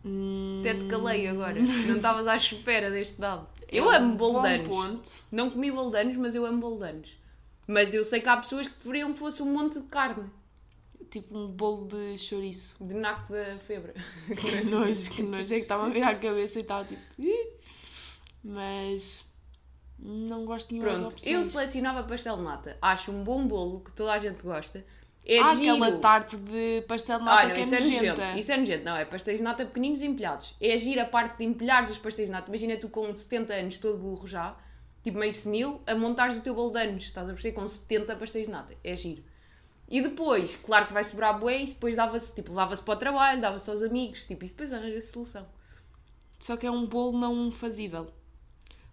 Hum, 0.05 0.59
Até 0.61 0.75
te 0.75 0.87
calei 0.87 1.29
agora. 1.29 1.61
Não 1.61 1.97
estavas 1.97 2.27
à 2.27 2.37
espera 2.37 2.91
deste 2.91 3.21
dado. 3.21 3.47
Eu 3.71 3.91
é 3.93 3.97
amo 3.99 4.17
bolo 4.17 4.43
de 4.43 4.49
anos. 4.49 4.69
ponto. 4.69 5.11
Não 5.31 5.49
comi 5.51 5.71
bolo 5.71 5.91
de 5.91 5.99
anos, 5.99 6.17
mas 6.17 6.35
eu 6.35 6.45
amo 6.45 6.59
bolo 6.59 6.79
de 6.79 6.85
anos. 6.91 7.17
Mas 7.69 7.95
eu 7.95 8.05
sei 8.05 8.21
que 8.21 8.29
há 8.29 8.37
pessoas 8.37 8.67
que 8.67 8.75
preferiam 8.75 9.13
que 9.13 9.19
fosse 9.21 9.43
um 9.43 9.47
monte 9.47 9.79
de 9.79 9.87
carne. 9.87 10.25
Tipo 11.13 11.37
um 11.37 11.47
bolo 11.47 11.87
de 11.89 12.17
chouriço. 12.17 12.83
De 12.83 12.95
naco 12.95 13.35
da 13.35 13.59
febre. 13.59 13.93
Que 14.35 14.65
nojo, 14.65 15.11
que 15.11 15.21
nojo. 15.23 15.45
É 15.45 15.57
que 15.59 15.63
estava 15.63 15.87
a 15.87 15.91
virar 15.91 16.09
a 16.09 16.19
cabeça 16.19 16.59
e 16.59 16.63
estava 16.63 16.87
tipo... 16.87 17.03
Mas... 18.43 19.31
Não 19.99 20.47
gosto 20.47 20.69
de 20.71 20.75
nenhuma 20.81 20.99
Pronto, 20.99 21.17
eu 21.25 21.45
selecionava 21.45 22.03
pastel 22.03 22.39
de 22.39 22.43
nata. 22.43 22.79
Acho 22.81 23.13
um 23.13 23.23
bom 23.23 23.47
bolo 23.47 23.81
que 23.81 23.93
toda 23.93 24.13
a 24.15 24.19
gente 24.19 24.43
gosta. 24.43 24.85
É 25.25 25.39
ah, 25.39 25.55
giro. 25.55 25.75
aquela 25.75 25.99
tarte 26.01 26.37
de 26.37 26.83
pastel 26.89 27.19
de 27.19 27.25
nata 27.27 27.41
Ah, 27.41 27.45
não, 27.47 27.55
que 27.55 27.61
é 27.61 27.63
isso 27.63 27.75
é 27.75 27.81
nojenta. 27.81 28.17
nojento. 28.17 28.39
Isso 28.39 28.53
é 28.53 28.57
nojento. 28.57 28.85
Não, 28.85 28.97
é 28.97 29.05
pastéis 29.05 29.39
de 29.39 29.45
nata 29.45 29.67
pequeninos 29.67 30.01
e 30.01 30.07
empilhados. 30.07 30.57
É 30.61 30.73
agir 30.73 30.99
a 30.99 31.05
parte 31.05 31.39
de 31.39 31.45
empilhares 31.45 31.91
os 31.91 31.99
pastéis 31.99 32.29
de 32.29 32.33
nata. 32.33 32.49
Imagina 32.49 32.77
tu 32.79 32.89
com 32.89 33.15
70 33.15 33.53
anos, 33.53 33.77
todo 33.77 33.99
burro 33.99 34.27
já, 34.27 34.57
tipo 35.05 35.19
meio 35.19 35.33
senil, 35.33 35.81
a 35.87 35.95
montares 35.95 36.39
o 36.39 36.41
teu 36.41 36.55
bolo 36.55 36.73
de 36.73 36.81
anos. 36.81 37.05
Estás 37.05 37.29
a 37.29 37.33
perceber? 37.33 37.55
Com 37.55 37.69
70 37.69 38.17
pastéis 38.17 38.47
de 38.47 38.53
nata. 38.53 38.75
É 38.83 38.97
giro. 38.97 39.23
E 39.93 40.01
depois, 40.01 40.57
claro 40.57 40.87
que 40.87 40.93
vai 40.95 41.05
sobrar 41.05 41.39
bué, 41.39 41.59
isso 41.59 41.75
depois 41.75 41.95
dava-se, 41.95 42.35
tipo, 42.35 42.51
levava-se 42.53 42.81
para 42.81 42.95
o 42.95 42.97
trabalho, 42.97 43.41
dava-se 43.43 43.69
aos 43.69 43.83
amigos, 43.83 44.25
tipo, 44.25 44.43
isso 44.43 44.55
depois 44.55 44.73
arranja-se 44.73 45.13
solução. 45.13 45.47
Só 46.41 46.57
que 46.57 46.67
é 46.67 46.71
um 46.71 46.87
bolo 46.87 47.19
não 47.19 47.53
fazível. 47.53 48.11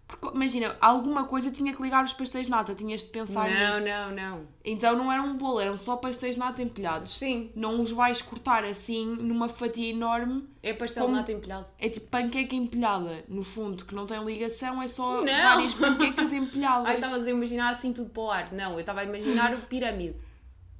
Porque, 0.06 0.36
imagina, 0.36 0.76
alguma 0.80 1.24
coisa 1.24 1.50
tinha 1.52 1.72
que 1.74 1.80
ligar 1.80 2.04
os 2.04 2.12
pastéis 2.12 2.46
de 2.46 2.50
nata, 2.50 2.74
tinhas 2.74 3.00
de 3.02 3.06
pensar 3.08 3.48
não, 3.48 3.76
nisso. 3.76 3.88
não, 3.88 4.10
não. 4.10 4.46
Então 4.64 4.94
não 4.96 5.10
era 5.10 5.22
um 5.22 5.36
bolo, 5.38 5.58
eram 5.60 5.74
só 5.76 5.96
pastéis 5.96 6.34
de 6.34 6.38
nata 6.40 6.60
empilhados. 6.62 7.10
Sim, 7.16 7.50
Não 7.54 7.80
os 7.80 7.92
vais 7.92 8.20
cortar 8.20 8.62
assim 8.64 9.06
numa 9.06 9.48
fatia 9.48 9.88
enorme. 9.90 10.48
é 10.62 10.74
pastel 10.74 11.04
Como- 11.04 11.14
de 11.14 11.20
nata 11.20 11.32
empilhado. 11.32 11.66
É 11.78 11.88
tipo 11.88 12.08
panqueca 12.08 12.54
empilhada, 12.56 13.24
no 13.28 13.42
fundo, 13.44 13.84
que 13.86 13.94
não 13.94 14.04
tem 14.04 14.22
ligação, 14.24 14.82
é 14.82 14.88
só 14.88 15.22
Não! 15.24 15.24
várias 15.24 15.72
panquecas 15.74 16.30
empilhadas. 16.32 16.86
Ai, 16.90 16.96
estavas 16.96 17.26
a 17.26 17.30
imaginar 17.30 17.70
assim 17.70 17.92
tudo 17.92 18.10
para 18.10 18.22
o 18.22 18.30
ar. 18.30 18.52
Não, 18.52 18.72
eu 18.74 18.80
estava 18.80 19.00
a 19.00 19.04
imaginar 19.04 19.54
o 19.54 19.62
pirâmide. 19.62 20.16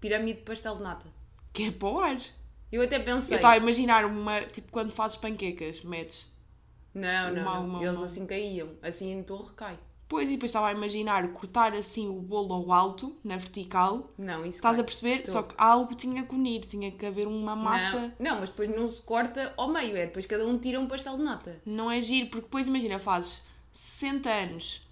Pirâmide 0.00 0.38
de 0.38 0.45
pastel 0.45 0.76
de 0.76 0.83
nata. 0.83 1.07
Que 1.52 1.64
é 1.64 1.71
para 1.71 1.88
o 1.88 1.99
ar. 2.00 2.19
Eu 2.73 2.83
até 2.83 2.97
Eu 2.97 3.04
pensei. 3.04 3.37
estava 3.37 3.54
a 3.54 3.57
imaginar 3.59 4.04
uma, 4.04 4.40
tipo, 4.42 4.71
quando 4.71 4.92
fazes 4.92 5.16
panquecas, 5.16 5.83
metes. 5.83 6.30
Não, 6.95 7.33
não, 7.35 7.42
Uma, 7.42 7.54
não. 7.54 7.66
uma, 7.66 7.85
Eles 7.85 7.99
uma. 7.99 8.07
assim 8.07 8.26
caíam. 8.26 8.69
Assim 8.83 9.12
em 9.12 9.23
torre 9.23 9.52
cai. 9.57 9.78
Pois, 10.09 10.28
e 10.28 10.33
depois 10.33 10.50
estava 10.50 10.66
a 10.69 10.73
imaginar 10.73 11.28
cortar 11.33 11.73
assim 11.73 12.09
o 12.09 12.14
bolo 12.21 12.52
ao 12.52 12.73
alto, 12.73 13.16
na 13.23 13.37
vertical. 13.37 14.11
Não, 14.19 14.40
isso 14.40 14.57
Estás 14.59 14.75
cai. 14.76 14.80
a 14.80 14.85
perceber? 14.85 15.19
Tô. 15.23 15.30
Só 15.33 15.42
que 15.45 15.54
algo 15.57 15.95
tinha 15.95 16.25
que 16.25 16.35
unir, 16.35 16.64
tinha 16.66 16.90
que 16.90 17.07
haver 17.07 17.28
uma 17.28 17.54
massa. 17.54 18.12
Não, 18.19 18.33
não, 18.33 18.40
mas 18.40 18.50
depois 18.50 18.69
não 18.71 18.88
se 18.88 19.00
corta 19.02 19.54
ao 19.57 19.69
meio, 19.69 19.97
é 19.97 20.07
depois 20.07 20.26
cada 20.26 20.45
um 20.45 20.59
tira 20.59 20.80
um 20.80 20.88
pastel 20.88 21.16
de 21.16 21.23
nata. 21.23 21.61
Não 21.64 21.88
é 21.90 22.00
giro, 22.02 22.26
porque 22.28 22.47
depois 22.47 22.66
imagina, 22.66 22.99
fazes 22.99 23.45
60 23.73 24.28
anos, 24.28 24.83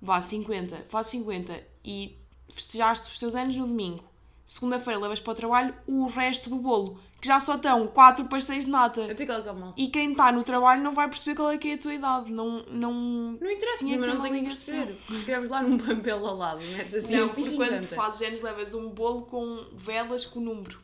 vá 0.00 0.22
50, 0.22 0.84
fazes 0.88 1.10
50 1.12 1.60
e 1.84 2.16
festejaste 2.52 3.08
os 3.10 3.18
teus 3.18 3.34
anos 3.34 3.56
no 3.56 3.66
domingo. 3.66 4.04
Segunda-feira 4.50 4.98
levas 4.98 5.20
para 5.20 5.30
o 5.30 5.34
trabalho 5.36 5.74
o 5.86 6.06
resto 6.06 6.50
do 6.50 6.56
bolo, 6.56 6.98
que 7.20 7.28
já 7.28 7.38
só 7.38 7.54
estão 7.54 7.86
4 7.86 8.24
pastéis 8.24 8.64
de 8.64 8.70
nata. 8.72 9.02
Eu 9.02 9.14
tenho 9.14 9.18
que 9.18 9.26
colocar 9.26 9.52
mal. 9.52 9.72
E 9.76 9.86
quem 9.86 10.10
está 10.10 10.32
no 10.32 10.42
trabalho 10.42 10.82
não 10.82 10.92
vai 10.92 11.08
perceber 11.08 11.36
qual 11.36 11.52
é 11.52 11.56
que 11.56 11.68
é 11.68 11.74
a 11.74 11.78
tua 11.78 11.94
idade. 11.94 12.32
Não. 12.32 12.64
não... 12.64 12.92
Não 13.40 13.48
interessa, 13.48 13.84
mas 13.84 14.08
não 14.08 14.20
tenho 14.20 14.38
que 14.38 14.46
perceber. 14.46 14.98
Escreves 15.08 15.48
lá 15.48 15.62
num 15.62 15.78
papel 15.78 16.26
ao 16.26 16.36
lado, 16.36 16.60
metes 16.62 16.96
assim, 16.96 17.14
não, 17.14 17.28
porque 17.28 17.44
fiz 17.44 17.54
quando 17.54 17.84
50. 17.84 17.94
fazes 17.94 18.26
anos 18.26 18.40
levas 18.40 18.74
um 18.74 18.90
bolo 18.90 19.22
com 19.26 19.68
velas 19.72 20.26
com 20.26 20.40
o 20.40 20.42
número. 20.42 20.80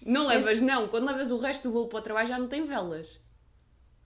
Não 0.00 0.26
levas, 0.26 0.62
não. 0.62 0.88
Quando 0.88 1.04
levas 1.04 1.30
o 1.30 1.36
resto 1.36 1.68
do 1.68 1.74
bolo 1.74 1.88
para 1.88 1.98
o 1.98 2.02
trabalho 2.02 2.28
já 2.28 2.38
não 2.38 2.48
tem 2.48 2.64
velas. 2.64 3.20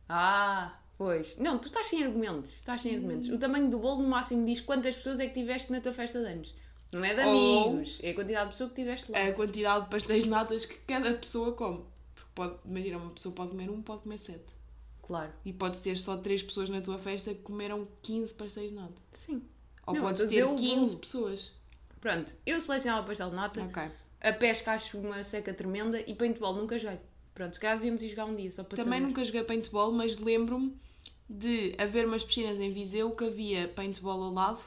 Ah, 0.09 0.77
pois. 0.97 1.37
Não, 1.39 1.57
tu 1.57 1.69
estás 1.69 1.87
sem 1.87 2.03
argumentos. 2.03 2.53
Estás 2.53 2.83
sem 2.83 2.97
argumentos. 2.97 3.29
O 3.29 3.39
tamanho 3.39 3.71
do 3.71 3.79
bolo 3.79 4.03
no 4.03 4.09
máximo 4.09 4.45
diz 4.45 4.61
quantas 4.61 4.97
pessoas 4.97 5.21
é 5.21 5.29
que 5.29 5.35
tiveste 5.35 5.71
na 5.71 5.81
tua 5.81 5.93
festa 5.93 6.19
de 6.19 6.27
anos. 6.27 6.53
Não 6.93 7.05
é 7.05 7.15
de 7.15 7.21
amigos, 7.21 8.01
é 8.03 8.11
a 8.11 8.15
quantidade 8.15 8.45
de 8.47 8.51
pessoas 8.53 8.71
que 8.71 8.77
tiveste 8.77 9.13
lá. 9.13 9.19
A 9.27 9.33
quantidade 9.33 9.85
de 9.85 9.91
pastéis 9.91 10.25
de 10.25 10.31
natas 10.31 10.65
que 10.65 10.75
cada 10.87 11.13
pessoa 11.15 11.53
come. 11.53 11.85
Porque 12.15 12.31
pode, 12.35 12.55
imagina, 12.65 12.97
uma 12.99 13.11
pessoa 13.11 13.35
pode 13.35 13.51
comer 13.51 13.69
um, 13.71 13.83
pode 13.83 14.03
comer 14.03 14.19
sete. 14.19 14.57
Claro. 15.03 15.33
E 15.45 15.53
podes 15.53 15.81
ter 15.81 15.97
só 15.97 16.17
3 16.19 16.43
pessoas 16.43 16.69
na 16.69 16.81
tua 16.83 16.99
festa 16.99 17.33
que 17.33 17.41
comeram 17.41 17.89
15 18.03 18.35
pastéis 18.35 18.71
de 18.71 18.77
nata. 18.77 18.93
Sim. 19.13 19.43
Ou 19.87 19.95
Não, 19.95 20.03
podes 20.03 20.21
eu 20.23 20.29
ter 20.29 20.35
estou 20.39 20.53
a 20.53 20.57
dizer 20.57 20.67
o 20.67 20.77
15 20.77 20.91
bolo. 20.91 21.01
pessoas. 21.01 21.53
Pronto, 22.01 22.35
eu 22.47 22.61
selecionava 22.61 23.07
pastel 23.07 23.31
de 23.31 23.37
nata. 23.37 23.63
Ok. 23.63 23.83
A 24.21 24.33
pesca 24.33 24.73
acho 24.73 24.99
uma 24.99 25.23
seca 25.25 25.55
tremenda 25.55 26.01
e 26.01 26.15
paintball 26.15 26.55
nunca 26.55 26.79
joguei. 26.79 26.99
Pronto, 27.35 27.55
se 27.55 27.61
calhar 27.61 27.77
devíamos 27.79 28.03
ir 28.03 28.09
jogar 28.09 28.25
um 28.27 28.35
dia 28.35 28.51
só 28.51 28.65
para 28.65 28.77
Também 28.77 28.99
saber. 28.99 29.07
nunca 29.07 29.25
joguei 29.25 29.45
paintball, 29.45 29.93
mas 29.93 30.17
lembro-me 30.19 30.77
de 31.29 31.75
haver 31.79 32.05
umas 32.07 32.25
piscinas 32.25 32.59
em 32.59 32.71
Viseu 32.73 33.11
que 33.13 33.25
havia 33.25 33.69
paintball 33.69 34.23
ao 34.23 34.33
lado. 34.33 34.61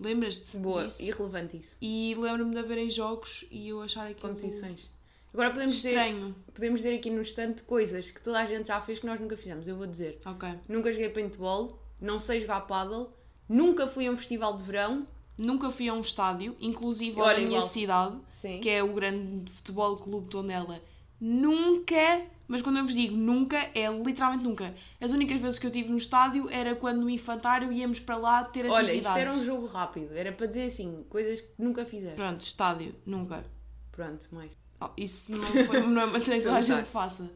Lembras-te? 0.00 0.56
Boa, 0.56 0.86
disso? 0.86 1.02
irrelevante 1.02 1.56
isso. 1.58 1.76
E 1.80 2.16
lembro-me 2.18 2.52
de 2.52 2.58
haverem 2.58 2.88
jogos 2.90 3.44
e 3.50 3.68
eu 3.68 3.82
achar 3.82 4.06
aquilo 4.06 4.20
Competições. 4.34 4.90
Agora 5.32 5.50
podemos 5.50 5.74
dizer, 5.76 5.90
estranho. 5.90 6.34
podemos 6.54 6.80
dizer 6.80 6.96
aqui 6.96 7.10
no 7.10 7.20
instante 7.22 7.62
coisas 7.62 8.10
que 8.10 8.20
toda 8.20 8.38
a 8.40 8.46
gente 8.46 8.68
já 8.68 8.80
fez 8.80 8.98
que 8.98 9.06
nós 9.06 9.20
nunca 9.20 9.36
fizemos. 9.36 9.68
Eu 9.68 9.76
vou 9.76 9.86
dizer. 9.86 10.20
Ok. 10.24 10.48
Nunca 10.68 10.90
joguei 10.90 11.10
paintball, 11.10 11.78
não 12.00 12.18
sei 12.18 12.40
jogar 12.40 12.62
paddle, 12.62 13.10
nunca 13.48 13.86
fui 13.86 14.06
a 14.06 14.10
um 14.10 14.16
festival 14.16 14.56
de 14.56 14.62
verão. 14.64 15.06
Nunca 15.38 15.70
fui 15.70 15.88
a 15.88 15.94
um 15.94 16.02
estádio, 16.02 16.54
inclusive 16.60 17.18
Olha, 17.18 17.36
da 17.36 17.40
minha 17.40 17.56
igual. 17.60 17.66
cidade, 17.70 18.18
Sim. 18.28 18.60
que 18.60 18.68
é 18.68 18.82
o 18.82 18.92
grande 18.92 19.50
futebol 19.50 19.96
clube 19.96 20.24
de 20.24 20.30
Tondela. 20.32 20.82
Nunca, 21.20 22.22
mas 22.48 22.62
quando 22.62 22.78
eu 22.78 22.84
vos 22.84 22.94
digo 22.94 23.14
nunca, 23.14 23.56
é 23.74 23.88
literalmente 23.92 24.42
nunca. 24.42 24.74
As 25.00 25.12
únicas 25.12 25.40
vezes 25.40 25.58
que 25.58 25.66
eu 25.66 25.70
estive 25.70 25.90
no 25.90 25.98
estádio 25.98 26.48
era 26.48 26.74
quando 26.74 27.02
no 27.02 27.10
infantário 27.10 27.70
íamos 27.70 28.00
para 28.00 28.16
lá 28.16 28.42
ter 28.44 28.64
Olha, 28.66 28.92
atividades. 28.92 29.06
isto 29.06 29.18
era 29.18 29.32
um 29.32 29.44
jogo 29.44 29.66
rápido. 29.66 30.14
Era 30.14 30.32
para 30.32 30.46
dizer 30.46 30.64
assim, 30.64 31.04
coisas 31.10 31.42
que 31.42 31.62
nunca 31.62 31.84
fizeste. 31.84 32.16
Pronto, 32.16 32.40
estádio, 32.40 32.94
nunca. 33.04 33.44
Pronto, 33.92 34.26
mais. 34.32 34.56
Oh, 34.80 34.88
isso 34.96 35.30
não, 35.32 35.42
foi, 35.42 35.80
não 35.86 36.00
é 36.00 36.04
uma 36.06 36.18
cena 36.20 36.38
que 36.38 36.44
toda 36.44 36.56
a 36.56 36.62
gente 36.62 36.86
faça. 36.88 37.30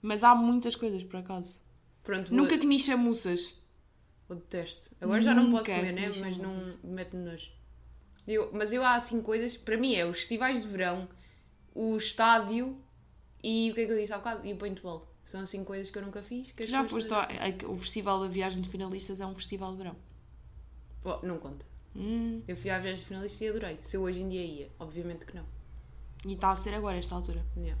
Mas 0.00 0.24
há 0.24 0.34
muitas 0.34 0.74
coisas, 0.74 1.02
por 1.02 1.18
acaso. 1.18 1.60
Pronto, 2.02 2.32
Nunca 2.32 2.50
vou, 2.52 2.60
comi 2.60 2.80
chamuças. 2.80 3.60
vou 4.26 4.38
detesto. 4.38 4.90
Agora 5.00 5.20
já 5.20 5.34
não 5.34 5.50
posso 5.50 5.68
Nunca 5.70 5.74
comer, 5.74 5.92
né? 5.92 6.10
Mas 6.20 6.38
não 6.38 6.78
mete-me 6.82 7.22
nojo. 7.22 7.50
Eu, 8.26 8.50
mas 8.52 8.72
eu 8.72 8.82
há 8.82 8.94
assim 8.94 9.20
coisas, 9.20 9.56
para 9.56 9.76
mim 9.76 9.94
é 9.94 10.04
os 10.06 10.18
festivais 10.18 10.62
de 10.62 10.68
verão, 10.68 11.08
o 11.74 11.96
estádio 11.96 12.76
e 13.48 13.70
o 13.70 13.74
que 13.74 13.80
é 13.82 13.86
que 13.86 13.92
eu 13.92 13.98
disse 13.98 14.12
há 14.12 14.18
bocado? 14.18 14.46
E 14.46 14.52
o 14.52 14.56
paintball. 14.56 15.06
São 15.24 15.40
assim 15.40 15.64
coisas 15.64 15.90
que 15.90 15.98
eu 15.98 16.02
nunca 16.02 16.22
fiz. 16.22 16.52
Que 16.52 16.66
Já 16.66 16.84
foste 16.84 17.12
ao, 17.12 17.20
a- 17.20 17.70
o 17.72 17.76
Festival 17.76 18.20
da 18.20 18.28
Viagem 18.28 18.62
de 18.62 18.68
Finalistas 18.68 19.20
é 19.20 19.26
um 19.26 19.34
festival 19.34 19.72
de 19.72 19.78
verão. 19.78 19.96
Oh, 21.04 21.18
não 21.26 21.38
conta. 21.38 21.64
Hum, 21.94 22.42
Eu 22.46 22.56
fui 22.56 22.70
à 22.70 22.78
viagem 22.78 23.00
de 23.00 23.06
finalistas 23.06 23.40
e 23.40 23.48
adorei. 23.48 23.78
Se 23.80 23.96
eu 23.96 24.02
hoje 24.02 24.20
em 24.22 24.28
dia 24.28 24.42
ia, 24.44 24.68
obviamente 24.78 25.24
que 25.26 25.34
não. 25.36 25.44
e 26.26 26.32
está 26.34 26.50
a 26.50 26.56
ser 26.56 26.74
agora, 26.74 26.96
esta 26.98 27.14
altura. 27.14 27.44
Yeah. 27.56 27.80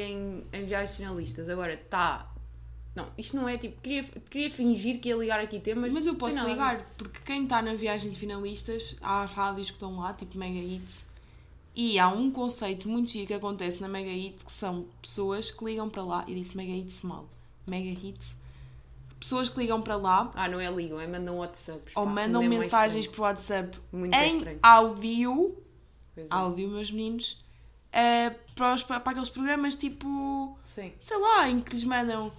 Em, 0.00 0.44
em 0.52 0.64
viagens 0.64 0.96
finalistas, 0.96 1.48
agora 1.48 1.74
está. 1.74 2.32
Não, 2.94 3.08
isto 3.18 3.36
não 3.36 3.48
é 3.48 3.58
tipo. 3.58 3.80
Queria, 3.80 4.02
queria 4.30 4.50
fingir 4.50 5.00
que 5.00 5.08
ia 5.10 5.16
ligar 5.16 5.40
aqui 5.40 5.60
temas. 5.60 5.92
Mas 5.92 6.06
eu 6.06 6.14
posso 6.14 6.42
ligar, 6.44 6.84
porque 6.96 7.20
quem 7.24 7.42
está 7.44 7.60
na 7.60 7.74
viagem 7.74 8.10
de 8.10 8.18
finalistas, 8.18 8.96
há 9.00 9.24
rádios 9.26 9.68
que 9.68 9.74
estão 9.76 9.96
lá, 9.96 10.12
tipo 10.14 10.38
Mega 10.38 10.58
Hits, 10.58 11.04
e 11.76 11.98
há 11.98 12.08
um 12.08 12.30
conceito 12.30 12.88
muito 12.88 13.10
giro 13.10 13.26
que 13.26 13.34
acontece 13.34 13.80
na 13.82 13.88
Mega 13.88 14.10
Hits, 14.10 14.42
que 14.42 14.52
são 14.52 14.86
pessoas 15.02 15.50
que 15.50 15.62
ligam 15.64 15.88
para 15.90 16.02
lá, 16.02 16.24
e 16.26 16.34
disse 16.34 16.56
Mega 16.56 16.72
Hits 16.72 17.02
mal, 17.02 17.28
Mega 17.68 17.90
Hits, 17.90 18.34
pessoas 19.20 19.48
que 19.50 19.58
ligam 19.58 19.80
para 19.82 19.96
lá 19.96 20.30
Ah, 20.34 20.48
não 20.48 20.58
é 20.60 20.70
ligam, 20.70 21.00
é 21.00 21.06
mandam 21.06 21.36
WhatsApp. 21.38 21.92
ou 21.94 22.06
mandam 22.06 22.42
mensagens 22.42 23.06
por 23.06 23.20
WhatsApp 23.22 23.78
Muito 23.92 24.14
em 24.14 24.28
estranho. 24.28 24.58
áudio, 24.62 25.56
é. 26.16 26.26
áudio, 26.30 26.68
meus 26.68 26.90
meninos, 26.90 27.38
eh, 27.92 28.30
para, 28.54 28.74
os- 28.74 28.82
para 28.82 28.96
aqueles 28.96 29.28
programas 29.28 29.74
tipo 29.76 30.58
Sim. 30.62 30.92
sei 31.00 31.18
lá, 31.18 31.48
em 31.48 31.60
que 31.60 31.72
lhes 31.72 31.84
mandam 31.84 32.28
o 32.28 32.32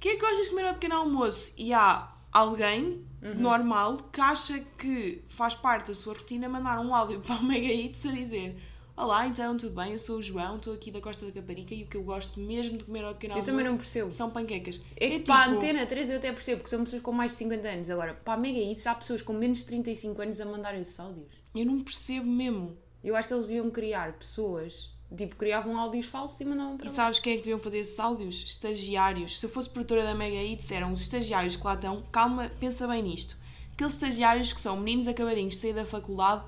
que 0.00 0.08
é 0.08 0.14
que 0.16 0.20
gostas 0.20 0.44
de 0.46 0.50
comer 0.50 0.66
ao 0.66 0.74
pequeno 0.74 0.94
almoço? 0.96 1.52
E 1.56 1.72
há 1.72 2.10
alguém 2.32 3.04
Uhum. 3.22 3.34
normal 3.34 3.98
que 4.10 4.18
acha 4.20 4.60
que 4.78 5.22
faz 5.28 5.54
parte 5.54 5.88
da 5.88 5.94
sua 5.94 6.14
rotina 6.14 6.48
mandar 6.48 6.80
um 6.80 6.94
áudio 6.94 7.20
para 7.26 7.36
o 7.36 7.44
Mega 7.44 7.66
Hits 7.72 8.06
a 8.06 8.12
dizer 8.12 8.56
Olá, 9.00 9.26
então, 9.26 9.56
tudo 9.56 9.74
bem? 9.74 9.92
Eu 9.92 9.98
sou 9.98 10.18
o 10.18 10.22
João, 10.22 10.56
estou 10.56 10.74
aqui 10.74 10.90
da 10.90 11.00
Costa 11.00 11.24
da 11.24 11.32
Caparica 11.32 11.74
e 11.74 11.84
o 11.84 11.86
que 11.86 11.96
eu 11.96 12.02
gosto 12.02 12.38
mesmo 12.38 12.76
de 12.76 12.84
comer 12.84 13.02
ao 13.02 13.14
pequeno 13.14 13.32
Eu 13.32 13.36
almoço 13.36 13.50
também 13.50 13.64
não 13.64 13.78
percebo. 13.78 14.10
são 14.10 14.28
panquecas. 14.28 14.78
É 14.94 15.08
que 15.08 15.20
para 15.20 15.36
a 15.36 15.48
Antena 15.48 15.86
3 15.86 16.10
eu 16.10 16.18
até 16.18 16.30
percebo, 16.30 16.58
porque 16.58 16.68
são 16.68 16.84
pessoas 16.84 17.00
com 17.00 17.10
mais 17.10 17.32
de 17.32 17.38
50 17.38 17.66
anos. 17.66 17.88
Agora, 17.88 18.12
para 18.12 18.34
a 18.34 18.36
Mega 18.36 18.58
Hits 18.58 18.86
há 18.86 18.94
pessoas 18.94 19.22
com 19.22 19.32
menos 19.32 19.60
de 19.60 19.64
35 19.64 20.20
anos 20.20 20.38
a 20.38 20.44
mandar 20.44 20.78
esses 20.78 21.00
áudios. 21.00 21.32
Eu 21.54 21.64
não 21.64 21.82
percebo 21.82 22.26
mesmo. 22.26 22.76
Eu 23.02 23.16
acho 23.16 23.26
que 23.26 23.32
eles 23.32 23.46
deviam 23.46 23.70
criar 23.70 24.12
pessoas, 24.18 24.90
tipo, 25.16 25.34
criavam 25.34 25.80
áudios 25.80 26.04
falsos 26.04 26.38
e 26.38 26.44
mandavam 26.44 26.76
para 26.76 26.88
E 26.88 26.90
sabes 26.90 27.20
quem 27.20 27.32
é 27.32 27.36
que 27.36 27.42
deviam 27.44 27.58
fazer 27.58 27.78
esses 27.78 27.98
áudios? 27.98 28.44
Estagiários. 28.44 29.40
Se 29.40 29.46
eu 29.46 29.50
fosse 29.50 29.70
produtora 29.70 30.04
da 30.04 30.14
Mega 30.14 30.42
Hits, 30.42 30.70
eram 30.70 30.92
os 30.92 31.00
estagiários 31.00 31.56
que 31.56 31.64
lá 31.64 31.72
estão. 31.72 32.02
Calma, 32.12 32.52
pensa 32.60 32.86
bem 32.86 33.02
nisto. 33.02 33.39
Aqueles 33.80 33.94
estagiários 33.94 34.52
que 34.52 34.60
são 34.60 34.76
meninos 34.76 35.08
acabadinhos 35.08 35.54
de 35.54 35.60
sair 35.60 35.72
da 35.72 35.86
faculdade, 35.86 36.44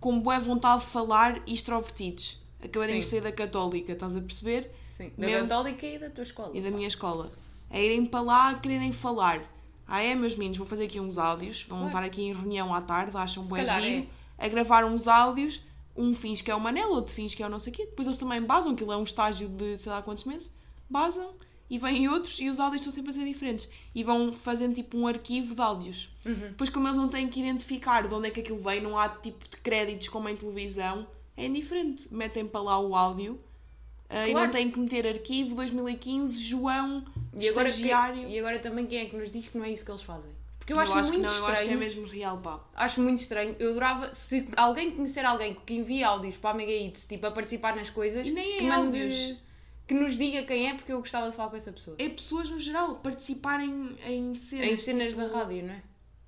com 0.00 0.18
boa 0.18 0.40
vontade 0.40 0.80
de 0.84 0.90
falar 0.90 1.40
e 1.46 1.54
extrovertidos. 1.54 2.42
Acabadinhos 2.60 3.04
de 3.04 3.10
sair 3.12 3.20
da 3.20 3.30
católica, 3.30 3.92
estás 3.92 4.16
a 4.16 4.20
perceber? 4.20 4.68
Sim. 4.84 5.12
Da 5.16 5.26
Mesmo- 5.28 5.42
Católica 5.48 5.86
e 5.86 5.96
da 5.96 6.10
tua 6.10 6.24
escola. 6.24 6.50
E 6.52 6.60
da 6.60 6.72
minha 6.72 6.88
escola. 6.88 7.30
A 7.70 7.78
irem 7.78 8.04
para 8.04 8.20
lá 8.20 8.50
a 8.50 8.54
quererem 8.56 8.92
falar. 8.92 9.42
Ah 9.86 10.02
é, 10.02 10.12
meus 10.16 10.34
meninos, 10.34 10.58
vou 10.58 10.66
fazer 10.66 10.86
aqui 10.86 10.98
uns 10.98 11.18
áudios. 11.18 11.62
Vão 11.68 11.78
Claro. 11.78 11.86
estar 11.86 12.02
aqui 12.04 12.22
em 12.22 12.32
reunião 12.34 12.74
à 12.74 12.80
tarde, 12.80 13.16
acham 13.16 13.48
calhar 13.48 13.80
giro. 13.80 14.08
é. 14.36 14.44
A 14.44 14.48
gravar 14.48 14.84
uns 14.84 15.06
áudios. 15.06 15.60
Um 15.96 16.12
finge 16.16 16.42
que 16.42 16.50
é 16.50 16.54
o 16.54 16.58
Manel, 16.60 16.90
outro 16.90 17.12
finge 17.14 17.36
que 17.36 17.42
é 17.44 17.46
o 17.46 17.48
não 17.50 17.60
sei 17.60 17.72
o 17.72 17.76
quê. 17.76 17.84
Depois 17.86 18.08
eles 18.08 18.18
também 18.18 18.42
basam, 18.42 18.72
aquilo 18.72 18.90
é 18.92 18.96
um 18.96 19.04
estágio 19.04 19.48
de 19.48 19.76
sei 19.76 19.92
lá 19.92 20.02
quantos 20.02 20.24
meses. 20.24 20.52
Basam 20.90 21.34
e 21.72 21.78
vêm 21.78 22.06
outros 22.06 22.38
e 22.38 22.50
os 22.50 22.60
áudios 22.60 22.82
estão 22.82 22.92
sempre 22.92 23.10
a 23.10 23.14
ser 23.14 23.24
diferentes. 23.24 23.66
E 23.94 24.04
vão 24.04 24.30
fazendo 24.30 24.74
tipo 24.74 24.96
um 24.98 25.06
arquivo 25.06 25.54
de 25.54 25.60
áudios. 25.62 26.10
Uhum. 26.26 26.34
Depois, 26.50 26.68
como 26.68 26.86
eles 26.86 26.98
não 26.98 27.08
têm 27.08 27.26
que 27.28 27.40
identificar 27.40 28.06
de 28.06 28.14
onde 28.14 28.28
é 28.28 28.30
que 28.30 28.40
aquilo 28.40 28.58
veio, 28.58 28.82
não 28.82 28.98
há 28.98 29.08
tipo 29.08 29.42
de 29.48 29.56
créditos 29.56 30.08
como 30.08 30.28
em 30.28 30.36
televisão. 30.36 31.06
é 31.34 31.46
indiferente. 31.46 32.06
Metem 32.10 32.46
para 32.46 32.60
lá 32.60 32.78
o 32.78 32.94
áudio 32.94 33.40
ah, 34.10 34.28
e 34.28 34.32
Claro. 34.32 34.46
não 34.46 34.52
têm 34.52 34.70
que 34.70 34.78
meter 34.78 35.06
arquivo 35.06 35.54
2015, 35.54 36.38
João, 36.42 37.02
E 37.34 37.48
agora, 37.48 37.68
estagiário. 37.68 38.26
que- 38.26 38.32
e 38.34 38.38
agora 38.38 38.58
também 38.58 38.84
quem 38.84 38.98
é 38.98 39.06
que 39.06 39.16
nos 39.16 39.30
diz 39.30 39.48
que 39.48 39.56
não 39.56 39.64
é 39.64 39.70
isso 39.72 39.82
que 39.82 39.90
eles 39.90 40.02
fazem? 40.02 40.30
Porque 40.58 40.74
eu, 40.74 40.76
Eu 40.76 40.82
acho, 40.82 40.92
acho 40.92 41.10
que 41.10 41.16
muito 41.18 41.30
não, 41.30 41.34
eu 41.34 41.40
estranho. 41.40 41.58
acho 41.58 41.66
que 41.68 41.72
é 41.72 41.76
mesmo 41.76 42.06
real, 42.06 42.36
pá. 42.38 42.60
Acho 42.74 43.00
muito 43.00 43.18
estranho. 43.20 43.56
Eu 43.58 43.70
adorava, 43.70 44.12
se 44.12 44.46
alguém 44.56 44.90
conhecer 44.90 45.24
alguém 45.24 45.56
que 45.66 45.72
envie 45.74 46.04
áudios 46.04 46.36
para 46.36 46.50
a 46.50 46.54
Mega 46.54 46.70
Hits, 46.70 47.06
tipo, 47.06 47.26
a 47.26 47.30
participar 47.30 47.74
nas 47.74 47.88
coisas, 47.90 48.28
E 48.28 48.32
nem 48.32 48.52
é 48.54 48.58
que, 48.58 48.64
mande, 48.64 49.00
áudios. 49.00 49.38
Que 49.92 50.00
nos 50.00 50.16
diga 50.18 50.42
quem 50.44 50.68
é, 50.70 50.74
porque 50.74 50.92
eu 50.92 50.98
gostava 50.98 51.30
de 51.30 51.36
falar 51.36 51.50
com 51.50 51.56
essa 51.56 51.72
pessoa. 51.72 51.96
É 51.98 52.08
pessoas 52.08 52.48
no 52.50 52.58
geral 52.58 52.96
participarem 52.96 53.96
em 54.06 54.34
cenas. 54.34 54.66
em 54.68 54.76
cenas 54.76 55.14
tipo- 55.14 55.26
da 55.28 55.36
rádio, 55.38 55.62
não 55.64 55.74
é? 55.74 55.82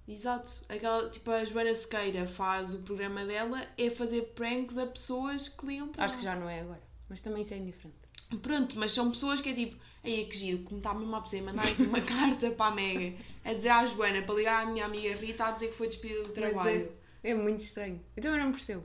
Exato. 0.07 0.51
Aquela, 0.69 1.09
tipo, 1.09 1.31
a 1.31 1.45
Joana 1.45 1.73
Sequeira 1.75 2.27
faz 2.27 2.75
o 2.75 2.79
programa 2.81 3.25
dela, 3.25 3.67
é 3.79 3.89
fazer 3.91 4.23
pranks 4.35 4.77
a 4.77 4.87
pessoas 4.87 5.49
que 5.49 5.65
ligam 5.67 5.89
para 5.89 6.05
Acho 6.05 6.19
que 6.19 6.27
ela. 6.27 6.35
já 6.37 6.41
não 6.41 6.49
é 6.51 6.61
agora. 6.61 6.83
Mas 7.09 7.21
também 7.21 7.41
isso 7.43 7.55
é 7.55 7.57
indiferente. 7.59 7.97
Pronto, 8.43 8.79
mas 8.79 8.93
são 8.93 9.11
pessoas 9.11 9.41
que 9.41 9.49
é 9.51 9.55
tipo, 9.55 9.77
aí 10.03 10.23
é 10.23 10.25
que 10.27 10.37
giro, 10.37 10.63
como 10.65 10.79
está 10.79 10.93
mesmo 10.93 11.15
a 11.17 11.21
pessoa 11.23 11.41
a 11.41 11.45
mandar 11.47 11.63
aqui 11.67 11.83
uma 11.85 12.01
carta 12.03 12.51
para 12.51 12.67
a 12.67 12.75
Mega, 12.75 13.17
a 13.45 13.53
dizer 13.55 13.69
à 13.71 13.87
Joana 13.87 14.23
para 14.23 14.35
ligar 14.35 14.63
à 14.63 14.67
minha 14.71 14.85
amiga 14.85 15.15
Rita 15.17 15.45
a 15.47 15.51
dizer 15.53 15.69
que 15.69 15.77
foi 15.77 15.87
despedida 15.89 16.23
do 16.23 16.31
trabalho. 16.31 16.93
É, 17.23 17.31
é 17.31 17.35
muito 17.35 17.61
estranho. 17.61 18.01
Eu 18.17 18.23
também 18.23 18.41
não 18.41 18.53
percebo. 18.53 18.85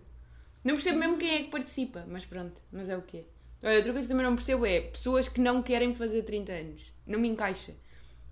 Não 0.63 0.75
percebo 0.75 0.99
mesmo 0.99 1.17
quem 1.17 1.29
é 1.35 1.43
que 1.43 1.49
participa, 1.51 2.05
mas 2.07 2.25
pronto, 2.25 2.61
mas 2.71 2.87
é 2.89 2.95
o 2.97 3.01
quê? 3.01 3.25
Olha, 3.61 3.75
outra 3.77 3.91
coisa 3.91 4.07
que 4.07 4.13
também 4.13 4.25
não 4.25 4.35
percebo 4.35 4.65
é 4.65 4.81
pessoas 4.81 5.27
que 5.27 5.41
não 5.41 5.61
querem 5.61 5.93
fazer 5.93 6.23
30 6.23 6.51
anos. 6.51 6.93
Não 7.05 7.19
me 7.19 7.27
encaixa. 7.27 7.73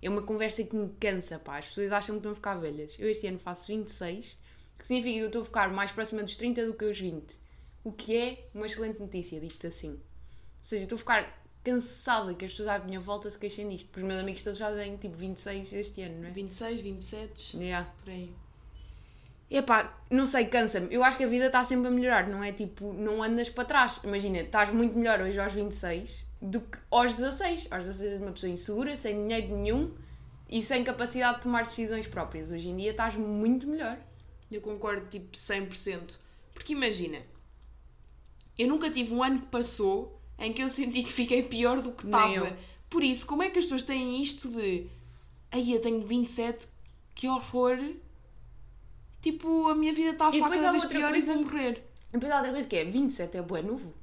É 0.02 0.10
uma 0.10 0.22
conversa 0.22 0.64
que 0.64 0.76
me 0.76 0.90
cansa, 1.00 1.38
pá. 1.40 1.58
As 1.58 1.66
pessoas 1.68 1.92
acham 1.92 2.16
que 2.16 2.20
estão 2.20 2.32
a 2.32 2.36
ficar 2.36 2.56
velhas. 2.56 2.98
Eu 3.00 3.10
este 3.10 3.28
ano 3.28 3.40
faço 3.40 3.68
26, 3.68 4.38
que 4.78 4.88
significa 4.88 5.16
que 5.16 5.22
eu 5.24 5.28
estou 5.28 5.42
a 5.42 5.46
ficar 5.46 5.70
mais 5.70 5.92
próxima 5.92 6.24
dos 6.24 6.36
30 6.36 6.66
do 6.66 6.74
que 6.74 6.86
os 6.86 7.00
20. 7.00 7.36
O 7.84 7.92
que 7.92 8.16
é 8.16 8.48
uma 8.54 8.66
excelente 8.68 9.00
notícia, 9.00 9.40
digo-te 9.40 9.68
assim. 9.68 9.92
Ou 9.92 10.00
seja, 10.62 10.84
estou 10.84 10.96
a 10.96 11.00
ficar 11.00 11.44
cansada 11.64 12.34
que 12.34 12.46
as 12.46 12.52
pessoas 12.52 12.70
à 12.70 12.80
minha 12.80 13.00
volta 13.00 13.30
se 13.30 13.38
queixem 13.40 13.68
disto. 13.70 13.88
Porque 13.88 14.02
os 14.02 14.08
meus 14.08 14.20
amigos 14.22 14.44
todos 14.44 14.58
já 14.60 14.72
têm 14.74 14.96
tipo 14.98 15.18
26 15.18 15.74
este 15.74 16.02
ano, 16.04 16.22
não 16.22 16.30
é? 16.30 16.32
26, 16.32 16.80
27, 16.82 17.58
Yeah. 17.58 17.92
por 18.04 18.10
aí. 18.12 18.34
Epá, 19.50 19.98
não 20.10 20.26
sei, 20.26 20.46
cansa-me. 20.46 20.94
Eu 20.94 21.04
acho 21.04 21.18
que 21.18 21.24
a 21.24 21.28
vida 21.28 21.46
está 21.48 21.64
sempre 21.64 21.88
a 21.88 21.92
melhorar, 21.92 22.28
não 22.28 22.44
é 22.44 22.52
tipo, 22.52 22.92
não 22.94 23.24
andas 23.24 23.50
para 23.50 23.64
trás. 23.64 24.02
Imagina, 24.04 24.40
estás 24.40 24.70
muito 24.70 24.98
melhor 24.98 25.22
hoje 25.22 25.40
aos 25.40 25.54
26 25.54 26.28
do 26.42 26.60
que 26.62 26.78
aos 26.92 27.14
16. 27.14 27.68
Aos 27.72 27.86
16 27.86 28.12
és 28.12 28.22
uma 28.22 28.32
pessoa 28.32 28.52
insegura, 28.52 28.98
sem 28.98 29.16
dinheiro 29.16 29.56
nenhum 29.56 29.94
e 30.50 30.62
sem 30.62 30.84
capacidade 30.84 31.38
de 31.38 31.44
tomar 31.44 31.64
decisões 31.64 32.08
próprias. 32.08 32.52
Hoje 32.52 32.68
em 32.68 32.76
dia 32.76 32.92
estás 32.92 33.16
muito 33.16 33.68
melhor. 33.68 33.98
Eu 34.52 34.62
concordo 34.62 35.08
tipo 35.10 35.36
100%. 35.38 36.16
Porque 36.54 36.74
imagina, 36.74 37.20
eu 38.58 38.68
nunca 38.68 38.90
tive 38.90 39.14
um 39.14 39.24
ano 39.24 39.40
que 39.40 39.48
passou 39.48 40.20
em 40.38 40.52
que 40.52 40.62
eu 40.62 40.70
senti 40.70 41.04
que 41.04 41.12
fiquei 41.12 41.44
pior 41.44 41.82
do 41.82 41.92
que 41.92 42.06
estava. 42.06 42.58
Por 42.90 43.04
isso, 43.04 43.26
como 43.26 43.44
é 43.44 43.50
que 43.50 43.60
as 43.60 43.66
pessoas 43.66 43.86
têm 43.86 44.22
isto 44.22 44.50
de 44.50 44.88
aí 45.52 45.74
eu 45.74 45.82
tenho 45.82 46.02
27, 46.02 46.68
que 47.16 47.28
horror. 47.28 47.78
Tipo, 49.22 49.68
a 49.70 49.76
minha 49.76 49.94
vida 49.94 50.12
está 50.12 50.28
a 50.28 50.32
ficar 50.32 50.50
cada 50.50 50.72
vez 50.72 50.86
pior 50.86 51.10
coisa- 51.12 51.32
e 51.32 51.36
vou 51.36 51.44
morrer. 51.44 51.84
E 52.10 52.14
depois 52.14 52.32
há 52.32 52.38
outra 52.38 52.52
coisa 52.52 52.68
que 52.68 52.76
é, 52.76 52.86
27 52.86 53.38
é 53.38 53.42
bué 53.42 53.62
novo. 53.62 53.94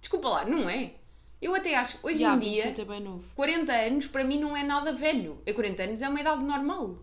Desculpa 0.00 0.28
lá, 0.28 0.44
não 0.44 0.68
é? 0.68 0.92
Eu 1.40 1.54
até 1.54 1.74
acho, 1.74 1.98
hoje 2.02 2.20
Já, 2.20 2.34
em 2.34 2.38
dia, 2.38 2.62
27 2.64 2.80
é 2.80 2.84
bem 2.84 3.00
novo. 3.00 3.24
40 3.34 3.72
anos 3.72 4.06
para 4.06 4.22
mim 4.22 4.38
não 4.38 4.56
é 4.56 4.62
nada 4.62 4.92
velho. 4.92 5.38
E 5.44 5.52
40 5.52 5.82
anos 5.82 6.02
é 6.02 6.08
uma 6.08 6.20
idade 6.20 6.44
normal. 6.44 6.96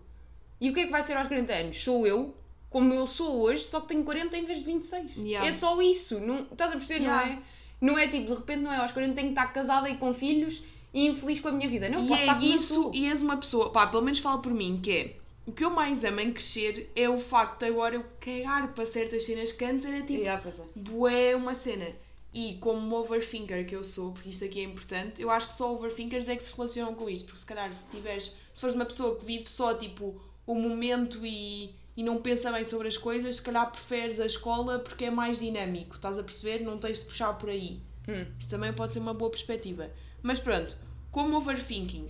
E 0.60 0.70
o 0.70 0.74
que 0.74 0.80
é 0.80 0.84
que 0.86 0.90
vai 0.90 1.02
ser 1.02 1.16
aos 1.16 1.28
40 1.28 1.52
anos? 1.52 1.78
Sou 1.82 2.06
eu, 2.06 2.34
como 2.70 2.92
eu 2.94 3.06
sou 3.06 3.40
hoje, 3.40 3.64
só 3.64 3.80
que 3.80 3.88
tenho 3.88 4.02
40 4.04 4.36
em 4.38 4.44
vez 4.46 4.60
de 4.60 4.64
26. 4.64 5.16
Yeah. 5.18 5.46
É 5.46 5.52
só 5.52 5.80
isso. 5.82 6.18
Não, 6.20 6.42
estás 6.42 6.70
a 6.70 6.76
perceber, 6.76 7.02
Yeah. 7.04 7.26
não 7.26 7.32
é? 7.34 7.38
Não 7.80 7.98
é 7.98 8.08
tipo, 8.08 8.26
de 8.26 8.34
repente, 8.34 8.60
não 8.60 8.72
é 8.72 8.76
aos 8.76 8.92
40 8.92 9.14
tenho 9.14 9.28
que 9.28 9.32
estar 9.32 9.46
casada 9.52 9.88
e 9.90 9.96
com 9.96 10.12
filhos 10.14 10.62
e 10.92 11.06
infeliz 11.06 11.40
com 11.40 11.48
a 11.48 11.52
minha 11.52 11.68
vida. 11.68 11.88
Não, 11.88 12.04
e 12.04 12.08
posso 12.08 12.20
é 12.22 12.24
estar 12.24 12.34
como 12.38 12.46
eu 12.46 12.54
isso, 12.56 12.90
e 12.94 13.06
és 13.06 13.20
uma 13.22 13.36
pessoa, 13.38 13.70
pá, 13.72 13.86
pelo 13.86 14.02
menos 14.02 14.18
fala 14.20 14.38
por 14.40 14.52
mim, 14.52 14.80
que 14.82 14.90
é 14.90 15.16
o 15.46 15.52
que 15.52 15.64
eu 15.64 15.70
mais 15.70 16.04
amo 16.04 16.20
em 16.20 16.32
crescer 16.32 16.90
é 16.94 17.08
o 17.08 17.18
facto 17.18 17.60
de 17.60 17.66
agora 17.66 17.94
eu 17.96 18.04
cagar 18.20 18.72
para 18.74 18.86
certas 18.86 19.24
cenas 19.24 19.52
que 19.52 19.64
antes 19.64 19.86
era 19.86 20.00
tipo, 20.02 20.12
Yeah, 20.20 20.42
é. 20.48 20.52
bué 20.74 21.34
uma 21.34 21.54
cena. 21.54 21.88
E 22.32 22.58
como 22.60 22.94
overthinker 22.94 23.66
que 23.66 23.74
eu 23.74 23.82
sou, 23.82 24.12
porque 24.12 24.28
isto 24.28 24.44
aqui 24.44 24.60
é 24.60 24.62
importante, 24.62 25.20
eu 25.20 25.30
acho 25.30 25.48
que 25.48 25.54
só 25.54 25.74
overthinkers 25.74 26.28
é 26.28 26.36
que 26.36 26.42
se 26.44 26.54
relacionam 26.54 26.94
com 26.94 27.08
isto. 27.10 27.24
Porque 27.24 27.40
se 27.40 27.46
calhar 27.46 27.72
se 27.74 27.84
tiveres, 27.90 28.36
se 28.54 28.60
fores 28.60 28.76
uma 28.76 28.84
pessoa 28.84 29.16
que 29.16 29.24
vive 29.24 29.48
só 29.48 29.74
tipo 29.74 30.20
o 30.46 30.54
momento 30.54 31.26
e, 31.26 31.74
e 31.96 32.04
não 32.04 32.18
pensa 32.22 32.52
bem 32.52 32.62
sobre 32.62 32.86
as 32.86 32.96
coisas, 32.96 33.36
se 33.36 33.42
calhar 33.42 33.68
preferes 33.72 34.20
a 34.20 34.26
escola 34.26 34.78
porque 34.78 35.06
é 35.06 35.10
mais 35.10 35.40
dinâmico, 35.40 35.96
estás 35.96 36.18
a 36.18 36.22
perceber? 36.22 36.60
Não 36.60 36.78
tens 36.78 37.00
de 37.00 37.06
puxar 37.06 37.32
por 37.32 37.48
aí. 37.48 37.80
Hum. 38.08 38.26
Isso 38.38 38.48
também 38.48 38.72
pode 38.72 38.92
ser 38.92 39.00
uma 39.00 39.14
boa 39.14 39.30
perspectiva. 39.30 39.90
Mas 40.22 40.38
pronto, 40.38 40.76
como 41.10 41.36
overthinking, 41.36 42.08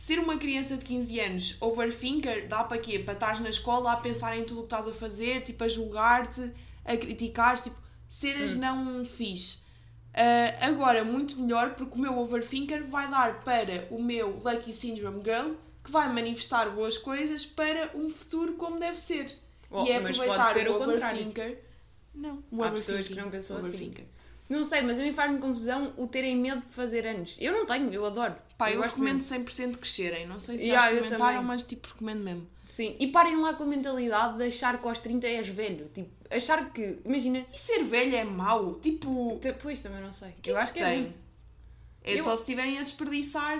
ser 0.00 0.18
uma 0.18 0.38
criança 0.38 0.78
de 0.78 0.84
15 0.84 1.20
anos 1.20 1.56
overthinker 1.60 2.48
dá 2.48 2.64
para 2.64 2.78
quê? 2.78 2.98
Para 2.98 3.12
estás 3.12 3.38
na 3.38 3.50
escola 3.50 3.92
a 3.92 3.96
pensar 3.96 4.36
em 4.36 4.44
tudo 4.44 4.60
o 4.60 4.62
que 4.62 4.74
estás 4.74 4.88
a 4.88 4.94
fazer, 4.94 5.42
tipo 5.42 5.62
a 5.62 5.68
julgar-te, 5.68 6.50
a 6.86 6.96
criticar 6.96 7.60
tipo, 7.60 7.76
cenas 8.08 8.54
não 8.54 9.04
fixe. 9.04 9.58
Ah, 10.14 10.66
agora, 10.66 11.04
muito 11.04 11.38
melhor, 11.38 11.74
porque 11.74 11.96
o 11.96 12.00
meu 12.00 12.18
overthinker 12.18 12.86
vai 12.86 13.10
dar 13.10 13.44
para 13.44 13.86
o 13.90 14.02
meu 14.02 14.40
Lucky 14.42 14.72
Syndrome 14.72 15.22
Girl, 15.22 15.52
que 15.84 15.90
vai 15.90 16.10
manifestar 16.10 16.70
boas 16.70 16.96
coisas 16.96 17.44
para 17.44 17.90
um 17.94 18.08
futuro 18.08 18.54
como 18.54 18.80
deve 18.80 18.98
ser. 18.98 19.36
Oh, 19.70 19.84
e 19.84 19.90
é 19.90 19.98
aproveitar 19.98 20.46
pode 20.46 20.52
ser 20.54 20.68
o 20.70 20.78
o 20.78 20.82
overthinker. 20.82 21.58
Não, 22.14 22.42
o 22.50 22.64
Há 22.64 22.70
pessoas 22.70 23.06
que 23.06 23.14
não 23.14 23.30
pensam 23.30 23.58
assim. 23.58 23.92
Não 24.48 24.64
sei, 24.64 24.80
mas 24.80 24.98
a 24.98 25.02
mim 25.02 25.12
faz-me 25.12 25.38
confusão 25.38 25.92
o 25.98 26.06
terem 26.06 26.36
medo 26.36 26.62
de 26.62 26.72
fazer 26.72 27.06
anos. 27.06 27.36
Eu 27.38 27.52
não 27.52 27.66
tenho, 27.66 27.92
eu 27.92 28.04
adoro. 28.04 28.34
Pá, 28.60 28.70
eu, 28.70 28.76
gosto 28.82 28.96
recomendo 28.96 29.14
mesmo. 29.22 29.44
100% 29.46 29.76
crescerem. 29.78 30.26
Não 30.26 30.38
sei 30.38 30.58
se 30.58 30.66
Yeah, 30.66 30.90
já 30.90 30.96
eu 31.00 31.06
também. 31.06 31.42
mas 31.42 31.64
tipo, 31.64 31.88
recomendo 31.88 32.20
mesmo. 32.22 32.46
Sim, 32.64 32.94
e 33.00 33.06
parem 33.08 33.36
lá 33.40 33.54
com 33.54 33.64
a 33.64 33.66
mentalidade 33.66 34.36
de 34.36 34.44
achar 34.44 34.80
que 34.80 34.86
aos 34.86 35.00
30 35.00 35.26
és 35.26 35.48
velho. 35.48 35.90
Tipo, 35.94 36.10
achar 36.30 36.70
que, 36.72 36.98
imagina, 37.04 37.44
E 37.52 37.58
ser 37.58 37.82
velho 37.84 38.14
é 38.14 38.22
mau? 38.22 38.74
Tipo, 38.74 39.38
depois 39.42 39.80
também 39.80 40.00
não 40.02 40.12
sei. 40.12 40.32
que 40.42 40.50
eu 40.50 40.56
acho 40.56 40.72
que 40.72 40.80
é. 40.80 41.10
É 42.04 42.14
Eu- 42.18 42.24
só 42.24 42.36
se 42.36 42.42
estiverem 42.42 42.78
a 42.78 42.82
desperdiçar. 42.82 43.58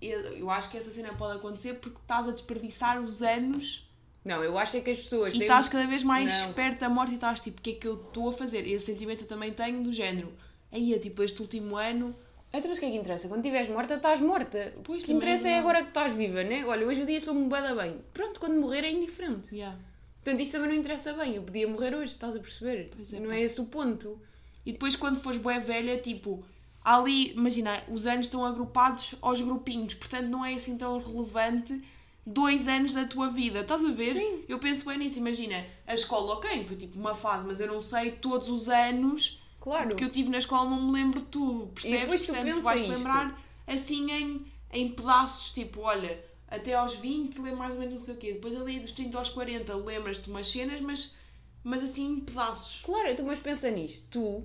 Eu, 0.00 0.20
eu 0.36 0.50
acho 0.50 0.70
que 0.70 0.76
essa 0.78 0.92
cena 0.92 1.12
pode 1.14 1.36
acontecer 1.38 1.74
porque 1.74 1.98
estás 2.00 2.26
a 2.28 2.32
desperdiçar 2.32 2.98
os 3.00 3.20
anos 3.22 3.86
Não, 4.24 4.42
eu 4.42 4.56
acho 4.58 4.76
é 4.78 4.80
que 4.80 4.90
as 4.90 4.98
pessoas 5.00 5.34
e 5.34 5.40
estás 5.40 5.68
cada 5.68 5.86
vez 5.86 6.02
mais 6.02 6.40
Não. 6.42 6.52
perto 6.54 6.80
da 6.80 6.88
morte 6.88 7.12
e 7.12 7.14
estás 7.16 7.40
tipo, 7.40 7.58
o 7.58 7.62
que 7.62 7.70
é 7.70 7.74
que 7.74 7.86
eu 7.86 7.94
estou 7.96 8.30
a 8.30 8.32
fazer? 8.32 8.66
Esse 8.66 8.86
sentimento 8.86 9.24
eu 9.24 9.28
também 9.28 9.52
tenho 9.52 9.82
do 9.82 9.92
género. 9.92 10.32
Aí, 10.72 10.94
é 10.94 10.98
tipo, 10.98 11.22
este 11.22 11.40
último 11.42 11.76
ano. 11.76 12.14
Então, 12.52 12.68
mas 12.68 12.78
o 12.78 12.80
que 12.80 12.86
é 12.86 12.90
que 12.90 12.96
interessa? 12.96 13.28
Quando 13.28 13.40
estiveres 13.40 13.68
morta, 13.68 13.94
estás 13.94 14.20
morta. 14.20 14.74
Pois, 14.82 15.04
o 15.04 15.06
que 15.06 15.12
interessa 15.12 15.48
é 15.48 15.52
é 15.52 15.58
agora 15.58 15.82
que 15.82 15.88
estás 15.88 16.12
viva, 16.12 16.42
né? 16.42 16.64
Olha, 16.66 16.86
hoje 16.86 17.02
o 17.02 17.06
dia 17.06 17.20
sou-me 17.20 17.48
bada 17.48 17.74
bem. 17.74 17.96
Pronto, 18.12 18.40
quando 18.40 18.60
morrer 18.60 18.84
é 18.84 18.90
indiferente. 18.90 19.54
Yeah. 19.54 19.78
Portanto, 20.22 20.40
isso 20.40 20.52
também 20.52 20.68
não 20.68 20.76
interessa 20.76 21.12
bem. 21.14 21.36
Eu 21.36 21.42
podia 21.42 21.68
morrer 21.68 21.94
hoje, 21.94 22.12
estás 22.12 22.34
a 22.34 22.40
perceber? 22.40 22.90
Pois 22.94 23.12
é, 23.12 23.20
não 23.20 23.28
pá. 23.28 23.36
é 23.36 23.42
esse 23.42 23.60
o 23.60 23.66
ponto. 23.66 24.20
E 24.66 24.72
depois, 24.72 24.96
quando 24.96 25.20
fores 25.20 25.38
bué 25.38 25.60
velha, 25.60 25.96
tipo, 25.98 26.44
ali, 26.84 27.32
imagina, 27.32 27.82
os 27.88 28.06
anos 28.06 28.26
estão 28.26 28.44
agrupados 28.44 29.14
aos 29.22 29.40
grupinhos, 29.40 29.94
portanto 29.94 30.26
não 30.26 30.44
é 30.44 30.54
assim 30.54 30.76
tão 30.76 30.98
relevante 30.98 31.80
dois 32.26 32.68
anos 32.68 32.92
da 32.92 33.04
tua 33.04 33.28
vida. 33.28 33.60
Estás 33.60 33.84
a 33.84 33.90
ver? 33.90 34.12
Sim. 34.12 34.44
Eu 34.48 34.58
penso 34.58 34.84
bem 34.84 34.98
nisso. 34.98 35.18
Imagina, 35.18 35.64
a 35.86 35.94
escola, 35.94 36.34
ok, 36.34 36.64
foi 36.64 36.76
tipo 36.76 36.98
uma 36.98 37.14
fase, 37.14 37.46
mas 37.46 37.60
eu 37.60 37.68
não 37.68 37.80
sei 37.80 38.12
todos 38.12 38.48
os 38.48 38.68
anos 38.68 39.39
Claro. 39.60 39.94
que 39.94 40.02
eu 40.04 40.08
tive 40.10 40.30
na 40.30 40.38
escola, 40.38 40.68
não 40.70 40.82
me 40.82 40.92
lembro 40.92 41.20
de 41.20 41.26
tudo. 41.26 41.66
Percebes? 41.74 42.00
depois 42.00 42.20
tu 42.22 42.26
portanto, 42.26 42.44
pensa 42.46 42.60
vais-te 42.62 42.88
isto. 42.88 42.96
lembrar 42.96 43.42
assim 43.66 44.10
em, 44.10 44.46
em 44.72 44.88
pedaços, 44.88 45.52
tipo, 45.52 45.80
olha. 45.82 46.24
Até 46.48 46.74
aos 46.74 46.96
20 46.96 47.38
lembro 47.38 47.58
mais 47.58 47.72
ou 47.74 47.78
menos 47.78 47.94
não 47.94 48.00
sei 48.00 48.14
o 48.14 48.16
quê. 48.16 48.32
Depois 48.32 48.56
ali 48.56 48.80
dos 48.80 48.92
30 48.94 49.16
aos 49.16 49.28
40 49.30 49.72
lembras-te 49.76 50.28
umas 50.28 50.48
cenas, 50.50 50.80
mas, 50.80 51.14
mas 51.62 51.80
assim 51.82 52.14
em 52.14 52.20
pedaços. 52.20 52.82
Claro, 52.84 53.08
então, 53.08 53.24
mas 53.24 53.38
pensa 53.38 53.70
nisto. 53.70 54.04
Tu, 54.10 54.42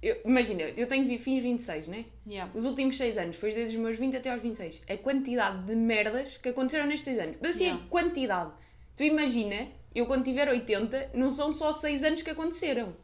eu- 0.00 0.20
imagina, 0.24 0.62
eu 0.62 0.86
tenho 0.86 1.18
fins 1.18 1.42
26, 1.42 1.88
né? 1.88 2.04
Yeah. 2.24 2.52
Os 2.54 2.64
últimos 2.64 2.96
6 2.96 3.18
anos, 3.18 3.34
foi 3.36 3.52
desde 3.52 3.74
os 3.76 3.82
meus 3.82 3.96
20 3.96 4.16
até 4.16 4.30
aos 4.32 4.40
26. 4.40 4.82
A 4.88 4.96
quantidade 4.98 5.64
de 5.66 5.74
merdas 5.74 6.36
que 6.36 6.50
aconteceram 6.50 6.86
nestes 6.86 7.06
6 7.06 7.18
anos. 7.18 7.36
Mas 7.42 7.56
assim, 7.56 7.64
Yeah. 7.64 7.84
a 7.84 7.88
quantidade. 7.88 8.52
Tu 8.94 9.02
imagina, 9.02 9.66
eu 9.92 10.06
quando 10.06 10.22
tiver 10.22 10.48
80, 10.48 11.10
não 11.14 11.32
são 11.32 11.52
só 11.52 11.72
6 11.72 12.04
anos 12.04 12.22
que 12.22 12.30
aconteceram. 12.30 12.94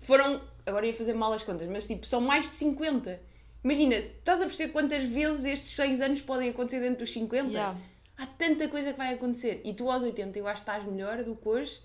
Foram, 0.00 0.42
agora 0.68 0.86
ia 0.86 0.94
fazer 0.94 1.14
mal 1.14 1.32
as 1.32 1.42
contas, 1.42 1.68
mas 1.68 1.86
tipo, 1.86 2.06
são 2.06 2.20
mais 2.20 2.48
de 2.48 2.54
50. 2.56 3.20
Imagina, 3.64 3.96
estás 3.96 4.40
a 4.40 4.44
perceber 4.46 4.72
quantas 4.72 5.04
vezes 5.04 5.44
estes 5.44 5.70
6 5.74 6.00
anos 6.00 6.20
podem 6.20 6.50
acontecer 6.50 6.80
dentro 6.80 7.04
dos 7.04 7.12
50? 7.12 7.48
Yeah. 7.48 7.76
Há 8.16 8.26
tanta 8.26 8.68
coisa 8.68 8.92
que 8.92 8.98
vai 8.98 9.14
acontecer. 9.14 9.60
E 9.64 9.74
tu 9.74 9.90
aos 9.90 10.02
80 10.02 10.38
eu 10.38 10.46
acho 10.46 10.62
que 10.64 10.70
estás 10.70 10.84
melhor 10.84 11.22
do 11.24 11.34
que 11.34 11.48
hoje. 11.48 11.80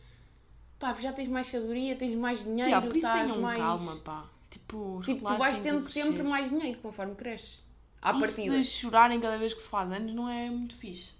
Pá, 0.80 0.94
já 1.00 1.14
tens 1.14 1.30
mais 1.30 1.48
sabedoria, 1.48 1.96
tens 1.96 2.16
mais 2.16 2.44
dinheiro, 2.44 2.70
Yeah, 2.70 2.86
por 2.86 2.96
isso 2.96 3.08
estás 3.08 3.36
mais... 3.38 3.58
calma, 3.58 3.96
pá. 3.98 4.30
Tipo, 4.50 5.02
Tipo, 5.04 5.26
tu 5.28 5.38
vais 5.38 5.58
tendo 5.58 5.82
sempre 5.82 6.22
mais 6.22 6.50
dinheiro 6.50 6.78
conforme 6.80 7.16
cresces. 7.16 7.62
À 8.02 8.12
Isso 8.12 8.20
partida. 8.20 8.58
de 8.58 8.66
chorarem 8.66 9.20
cada 9.20 9.38
vez 9.38 9.54
que 9.54 9.62
se 9.62 9.70
faz 9.70 9.92
anos 9.92 10.14
não 10.14 10.30
é 10.30 10.50
muito 10.50 10.76
fixe. 10.76 11.12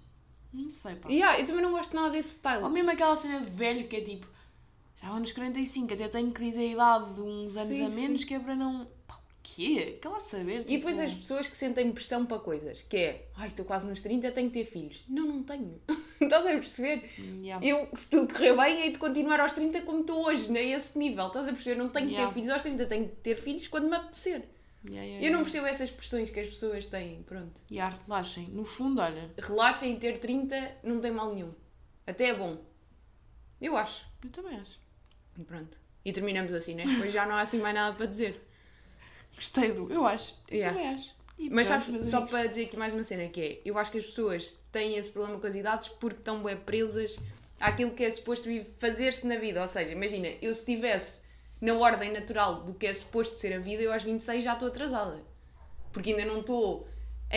Não 0.52 0.70
sei, 0.70 0.94
pá. 0.94 1.08
Yeah, 1.08 1.40
eu 1.40 1.46
também 1.46 1.62
não 1.62 1.72
gosto 1.72 1.96
nada 1.96 2.10
desse 2.10 2.34
style. 2.34 2.62
Ou 2.62 2.70
mesmo 2.70 2.90
aquela 2.90 3.16
cena 3.16 3.40
de 3.40 3.50
velho 3.50 3.88
que 3.88 3.96
é 3.96 4.00
tipo, 4.02 4.26
Estava 5.04 5.20
nos 5.20 5.32
45, 5.32 5.92
até 5.92 6.08
tenho 6.08 6.32
que 6.32 6.40
dizer 6.42 6.62
a 6.62 6.64
idade 6.64 7.14
de 7.14 7.20
uns 7.20 7.56
anos 7.58 7.76
Sim, 7.76 7.84
a 7.84 7.90
menos, 7.90 8.24
que 8.24 8.32
é 8.32 8.38
para 8.38 8.56
não. 8.56 8.86
Pá, 9.06 9.16
o 9.16 9.20
quê? 9.42 9.98
Quer 10.00 10.08
lá 10.08 10.18
saber? 10.18 10.64
E 10.66 10.78
depois 10.78 10.96
tipo, 10.96 11.06
as 11.06 11.12
pessoas 11.14 11.46
que 11.46 11.54
sentem 11.58 11.92
pressão 11.92 12.24
para 12.24 12.38
coisas, 12.38 12.80
que 12.80 12.96
é, 12.96 13.28
ai, 13.36 13.48
estou 13.48 13.66
quase 13.66 13.86
nos 13.86 14.00
30, 14.00 14.32
tenho 14.32 14.48
que 14.50 14.54
ter 14.60 14.64
filhos. 14.64 15.04
Não, 15.06 15.26
não 15.26 15.42
tenho. 15.42 15.78
Estás 16.18 16.46
a 16.46 16.48
perceber? 16.48 17.10
Yeah. 17.18 17.66
Eu, 17.66 17.90
se 17.94 18.08
tudo 18.08 18.32
correr 18.32 18.56
bem, 18.56 18.80
hei 18.80 18.92
de 18.92 18.98
continuar 18.98 19.40
aos 19.40 19.52
30 19.52 19.82
como 19.82 20.00
estou 20.00 20.24
hoje, 20.24 20.50
nem 20.50 20.72
esse 20.72 20.98
nível. 20.98 21.26
Estás 21.26 21.48
a 21.48 21.52
perceber? 21.52 21.76
Não 21.76 21.90
tenho 21.90 22.06
que 22.06 22.12
Yeah. 22.14 22.32
ter 22.32 22.34
filhos 22.40 22.48
aos 22.54 22.62
30, 22.62 22.86
tenho 22.86 23.08
que 23.10 23.16
ter 23.16 23.36
filhos 23.36 23.68
quando 23.68 23.90
me 23.90 23.96
apetecer. 23.96 24.48
Yeah, 24.86 25.04
yeah, 25.06 25.26
Eu 25.26 25.32
não 25.32 25.42
percebo 25.42 25.66
essas 25.66 25.90
pressões 25.90 26.30
que 26.30 26.40
as 26.40 26.48
pessoas 26.48 26.86
têm. 26.86 27.22
Pronto. 27.24 27.60
Yeah, 27.70 27.94
relaxem. 28.06 28.48
No 28.48 28.64
fundo, 28.64 29.02
olha, 29.02 29.30
Relaxem 29.38 29.92
e 29.92 29.98
ter 29.98 30.18
30 30.18 30.78
não 30.82 30.98
tem 30.98 31.10
mal 31.10 31.34
nenhum. 31.34 31.52
Até 32.06 32.28
é 32.28 32.34
bom. 32.34 32.56
Eu 33.60 33.76
acho. 33.76 34.06
eu 34.24 34.30
também 34.30 34.56
acho. 34.56 34.82
E 35.38 35.42
pronto. 35.42 35.78
E 36.04 36.12
terminamos 36.12 36.52
assim, 36.52 36.74
né? 36.74 36.84
Depois 36.86 37.12
já 37.12 37.26
não 37.26 37.34
há 37.34 37.40
assim 37.40 37.58
mais 37.58 37.74
nada 37.74 37.96
para 37.96 38.06
dizer. 38.06 38.40
Gostei 39.34 39.72
do. 39.72 39.90
Eu 39.90 40.06
acho. 40.06 40.34
Yeah. 40.50 40.72
Eu 40.72 40.78
também 40.78 40.94
acho. 40.94 41.14
E 41.38 41.50
Mas 41.50 41.66
sabes, 41.66 42.08
só 42.08 42.22
para 42.22 42.46
dizer 42.46 42.66
aqui 42.66 42.76
mais 42.76 42.94
uma 42.94 43.02
cena 43.02 43.28
que 43.28 43.40
é, 43.40 43.60
eu 43.64 43.76
acho 43.76 43.90
que 43.90 43.98
as 43.98 44.04
pessoas 44.04 44.56
têm 44.70 44.96
esse 44.96 45.10
problema 45.10 45.40
com 45.40 45.46
as 45.46 45.54
idades 45.54 45.88
porque 45.88 46.20
estão 46.20 46.42
bem 46.42 46.56
presas 46.56 47.18
àquilo 47.58 47.90
que 47.90 48.04
é 48.04 48.10
suposto 48.10 48.48
fazer-se 48.78 49.26
na 49.26 49.36
vida. 49.36 49.60
Ou 49.60 49.68
seja, 49.68 49.90
imagina, 49.90 50.28
eu 50.40 50.54
se 50.54 50.60
estivesse 50.60 51.20
na 51.60 51.74
ordem 51.74 52.12
natural 52.12 52.62
do 52.62 52.74
que 52.74 52.86
é 52.86 52.94
suposto 52.94 53.36
ser 53.36 53.52
a 53.54 53.58
vida, 53.58 53.82
eu 53.82 53.92
aos 53.92 54.04
26 54.04 54.44
já 54.44 54.52
estou 54.52 54.68
atrasada. 54.68 55.20
Porque 55.92 56.10
ainda 56.10 56.24
não 56.24 56.40
estou 56.40 56.86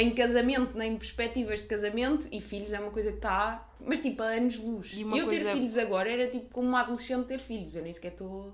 em 0.02 0.14
casamento, 0.14 0.78
nem 0.78 0.94
em 0.94 0.98
perspectivas 0.98 1.62
de 1.62 1.68
casamento, 1.68 2.28
e 2.32 2.40
filhos 2.40 2.72
é 2.72 2.80
uma 2.80 2.92
coisa 2.92 3.10
que 3.12 3.18
está, 3.18 3.68
mas 3.80 4.00
tipo, 4.00 4.22
a 4.24 4.28
anos-luz. 4.28 4.94
E 4.94 5.02
Eu 5.02 5.10
ter 5.28 5.42
coisa- 5.44 5.54
filhos 5.54 5.78
agora 5.78 6.10
era 6.12 6.30
tipo 6.30 6.50
como 6.52 6.68
uma 6.70 6.82
adolescente 6.82 7.26
ter 7.28 7.40
filhos. 7.40 7.76
Eu 7.76 7.84
nem 7.84 7.94
sequer 7.94 8.12
estou. 8.12 8.54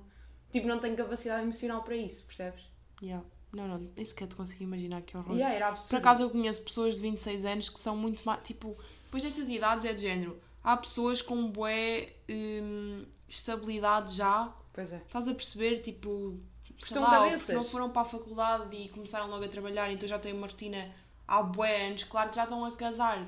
Tipo, 0.51 0.67
não 0.67 0.79
tenho 0.79 0.95
capacidade 0.95 1.41
emocional 1.43 1.83
para 1.83 1.95
isso, 1.95 2.23
percebes? 2.25 2.63
Yeah. 3.01 3.25
Não, 3.51 3.67
não, 3.67 3.77
nem 3.95 4.05
sequer 4.05 4.27
te 4.27 4.35
consigo 4.35 4.63
imaginar 4.63 5.01
que 5.01 5.15
horror. 5.15 5.35
Yeah, 5.35 5.53
era 5.55 5.67
absurdo. 5.67 5.89
Por 5.91 5.97
acaso 5.97 6.23
eu 6.23 6.29
conheço 6.29 6.63
pessoas 6.63 6.95
de 6.95 7.01
26 7.01 7.45
anos 7.45 7.69
que 7.69 7.79
são 7.79 7.95
muito 7.95 8.23
mais. 8.23 8.41
Tipo, 8.43 8.75
depois 9.05 9.21
destas 9.21 9.47
idades 9.49 9.85
é 9.85 9.93
de 9.93 10.01
género. 10.01 10.39
Há 10.63 10.77
pessoas 10.77 11.21
com 11.21 11.51
bué 11.51 12.13
hum, 12.29 13.05
estabilidade 13.27 14.15
já. 14.15 14.51
Pois 14.71 14.93
é. 14.93 14.97
Estás 14.97 15.27
a 15.27 15.33
perceber? 15.33 15.79
Tipo, 15.81 16.39
Estão 16.81 17.03
lá, 17.03 17.09
cabeças. 17.11 17.55
não 17.55 17.63
foram 17.63 17.89
para 17.89 18.01
a 18.01 18.05
faculdade 18.05 18.75
e 18.75 18.89
começaram 18.89 19.27
logo 19.29 19.43
a 19.43 19.47
trabalhar, 19.47 19.91
então 19.91 20.07
já 20.07 20.17
têm 20.17 20.33
uma 20.33 20.47
rotina 20.47 20.91
há 21.27 21.41
bué 21.43 21.87
anos. 21.87 22.03
Claro 22.03 22.29
que 22.29 22.35
já 22.35 22.43
estão 22.43 22.65
a 22.65 22.75
casar. 22.75 23.25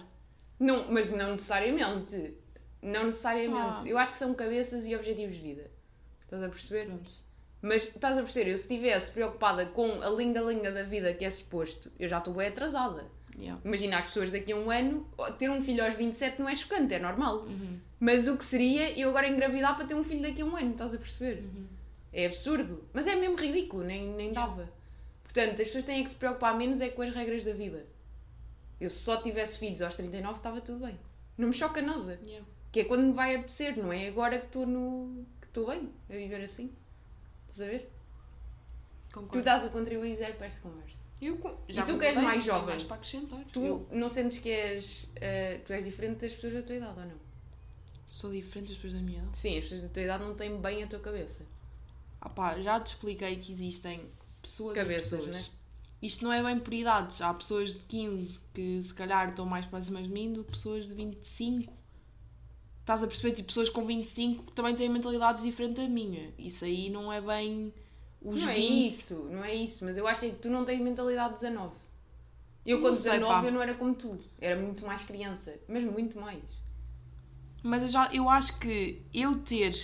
Não, 0.60 0.91
mas 0.91 1.10
não 1.10 1.31
necessariamente. 1.31 2.36
Não 2.81 3.05
necessariamente. 3.05 3.84
Ah. 3.84 3.88
Eu 3.88 3.97
acho 3.97 4.12
que 4.12 4.17
são 4.17 4.34
cabeças 4.34 4.86
e 4.86 4.95
objetivos 4.95 5.38
de 5.38 5.41
vida. 5.41 5.71
Estás 6.23 6.43
a 6.43 6.49
perceber? 6.49 6.86
Pronto. 6.86 7.12
Mas 7.62 7.88
estás 7.88 8.15
a 8.15 8.21
perceber, 8.21 8.51
eu 8.51 8.58
se 8.58 8.63
estivesse 8.63 9.12
preocupada 9.12 9.65
com 9.65 10.01
a 10.03 10.10
linga-linga 10.10 10.71
da 10.71 10.84
vida 10.84 11.12
que 11.15 11.25
é 11.25 11.29
suposto, 11.31 11.91
eu 11.99 12.08
já 12.08 12.19
estou 12.19 12.31
bem 12.31 12.47
atrasada. 12.47 13.05
Yeah. 13.38 13.60
Imagina 13.65 13.97
as 13.97 14.05
pessoas 14.05 14.31
daqui 14.31 14.51
a 14.53 14.55
um 14.55 14.69
ano, 14.69 15.10
ter 15.39 15.49
um 15.49 15.60
filho 15.60 15.84
aos 15.84 15.95
27 15.95 16.39
não 16.39 16.47
é 16.47 16.53
chocante, 16.53 16.93
é 16.93 16.99
normal. 16.99 17.39
Uhum. 17.39 17.79
Mas 17.99 18.27
o 18.27 18.38
que 18.38 18.45
seria 18.45 18.97
eu 18.97 19.10
agora 19.10 19.27
engravidar 19.27 19.75
para 19.75 19.86
ter 19.86 19.95
um 19.95 20.03
filho 20.03 20.21
daqui 20.21 20.43
a 20.43 20.45
um 20.45 20.55
ano, 20.55 20.71
estás 20.71 20.93
a 20.93 20.97
perceber? 20.97 21.41
Uhum. 21.41 21.65
É 22.13 22.27
absurdo. 22.27 22.84
Mas 22.93 23.08
é 23.08 23.15
mesmo 23.15 23.36
ridículo, 23.36 23.84
nem, 23.84 24.10
nem 24.13 24.31
dava. 24.31 24.69
Portanto, 25.36 25.62
as 25.62 25.67
pessoas 25.67 25.84
têm 25.84 26.02
que 26.04 26.10
se 26.10 26.15
preocupar 26.15 26.56
menos 26.58 26.80
é 26.80 26.89
com 26.89 27.02
as 27.02 27.12
regras 27.13 27.43
da 27.43 27.52
vida. 27.54 27.86
Eu 28.80 28.89
se 28.89 29.00
só 29.00 29.21
tivesse 29.21 29.58
filhos 29.60 29.82
aos 29.82 29.93
39 29.95 30.38
estava 30.38 30.62
tudo 30.62 30.86
bem. 30.86 30.98
Não 31.38 31.50
me 31.50 31.54
choca 31.54 31.82
nada. 31.82 32.17
Yeah. 32.24 32.45
Que 32.71 32.80
é 32.82 32.84
quando 32.86 33.04
me 33.08 33.13
vai 33.13 33.36
apetecer, 33.36 33.78
não 33.78 33.91
é 33.91 34.08
agora 34.08 34.39
que 34.39 34.45
estou 34.45 34.65
no. 34.65 35.26
que 35.41 35.48
estou 35.48 35.67
bem 35.67 35.89
a 36.10 36.13
viver 36.13 36.41
assim. 36.43 36.71
Estás 37.50 37.62
a 37.62 37.71
ver? 37.71 37.91
Tu 39.10 39.15
Concordo. 39.19 39.39
estás 39.39 39.63
a 39.65 39.69
contribuir 39.69 40.15
zero 40.15 40.36
para 40.36 40.48
esta 40.48 40.62
conversa. 40.62 40.95
Eu, 41.21 41.38
co- 41.38 41.58
tu 41.86 41.98
que 41.98 42.06
és 42.06 42.15
mais 42.17 42.43
jovem? 42.43 42.67
mais 42.67 42.84
para 42.84 42.95
acrescentar. 42.98 43.43
Tu 43.52 43.63
Eu 43.65 43.88
não 43.91 44.10
sentes 44.10 44.38
que 44.39 44.50
és. 44.50 45.10
eh, 45.15 45.60
tu 45.65 45.71
és 45.74 45.84
diferente 45.86 46.19
das 46.21 46.34
pessoas 46.34 46.54
da 46.54 46.62
tua 46.62 46.76
idade, 46.76 47.00
ou 47.00 47.06
não? 47.06 47.26
sou 48.08 48.32
diferente 48.32 48.67
das 48.67 48.76
pessoas 48.78 48.93
da 48.93 49.00
minha 49.00 49.19
idade. 49.19 49.38
Sim, 49.38 49.58
as 49.58 49.63
pessoas 49.63 49.82
da 49.84 49.89
tua 49.89 50.04
idade 50.04 50.24
não 50.24 50.36
têm 50.36 50.58
bem 50.62 50.84
a 50.84 50.88
tua 50.88 51.00
cabeça. 51.00 51.45
Ah 52.21 52.30
pá, 52.30 52.60
já 52.60 52.80
te 52.80 52.88
expliquei 52.93 53.36
que 53.38 53.52
existem 53.52 54.10
pessoas 54.45 54.75
Cabeças, 54.75 55.23
e 55.23 55.27
pessoas. 55.27 55.36
né? 55.36 55.45
Isto 56.01 56.23
não 56.23 56.31
é 56.31 56.43
bem 56.43 56.60
por 56.60 56.73
idades. 56.73 57.21
Há 57.21 57.34
pessoas 57.34 57.73
de 57.73 57.79
15 57.79 58.39
que 58.53 58.81
se 58.81 58.93
calhar 58.93 59.29
estão 59.29 59.45
mais 59.45 59.65
próximas 59.65 60.03
de 60.03 60.10
mim 60.10 60.31
do 60.31 60.43
que 60.43 60.51
pessoas 60.51 60.86
de 60.86 60.93
25. 60.93 61.73
Estás 62.81 63.03
a 63.03 63.08
perceber? 63.08 63.34
Tipo, 63.34 63.47
pessoas 63.47 63.69
com 63.69 63.84
25 63.84 64.43
que 64.43 64.51
também 64.51 64.75
têm 64.75 64.88
mentalidades 64.88 65.41
diferentes 65.41 65.84
da 65.84 65.89
minha. 65.89 66.31
Isso 66.38 66.63
aí 66.63 66.89
não 66.89 67.12
é 67.12 67.19
bem 67.19 67.73
os 68.21 68.41
não 68.41 68.49
é 68.49 68.55
20. 68.55 68.88
isso, 68.88 69.27
não 69.31 69.43
é 69.43 69.55
isso. 69.55 69.84
Mas 69.84 69.97
eu 69.97 70.08
acho 70.08 70.21
que 70.21 70.31
tu 70.34 70.49
não 70.49 70.63
tens 70.63 70.79
mentalidade 70.79 71.36
de 71.36 71.41
19. 71.41 71.73
Eu, 72.65 72.95
sei, 72.95 73.13
19, 73.13 73.41
pá. 73.41 73.47
eu 73.47 73.51
não 73.51 73.62
era 73.62 73.73
como 73.75 73.93
tu. 73.93 74.19
Era 74.39 74.60
muito 74.60 74.86
mais 74.86 75.03
criança. 75.03 75.55
Mas 75.67 75.84
muito 75.84 76.19
mais. 76.19 76.43
Mas 77.63 77.84
eu, 77.84 77.89
já, 77.89 78.10
eu 78.13 78.29
acho 78.29 78.60
que 78.60 79.01
eu 79.13 79.39
ter 79.39 79.75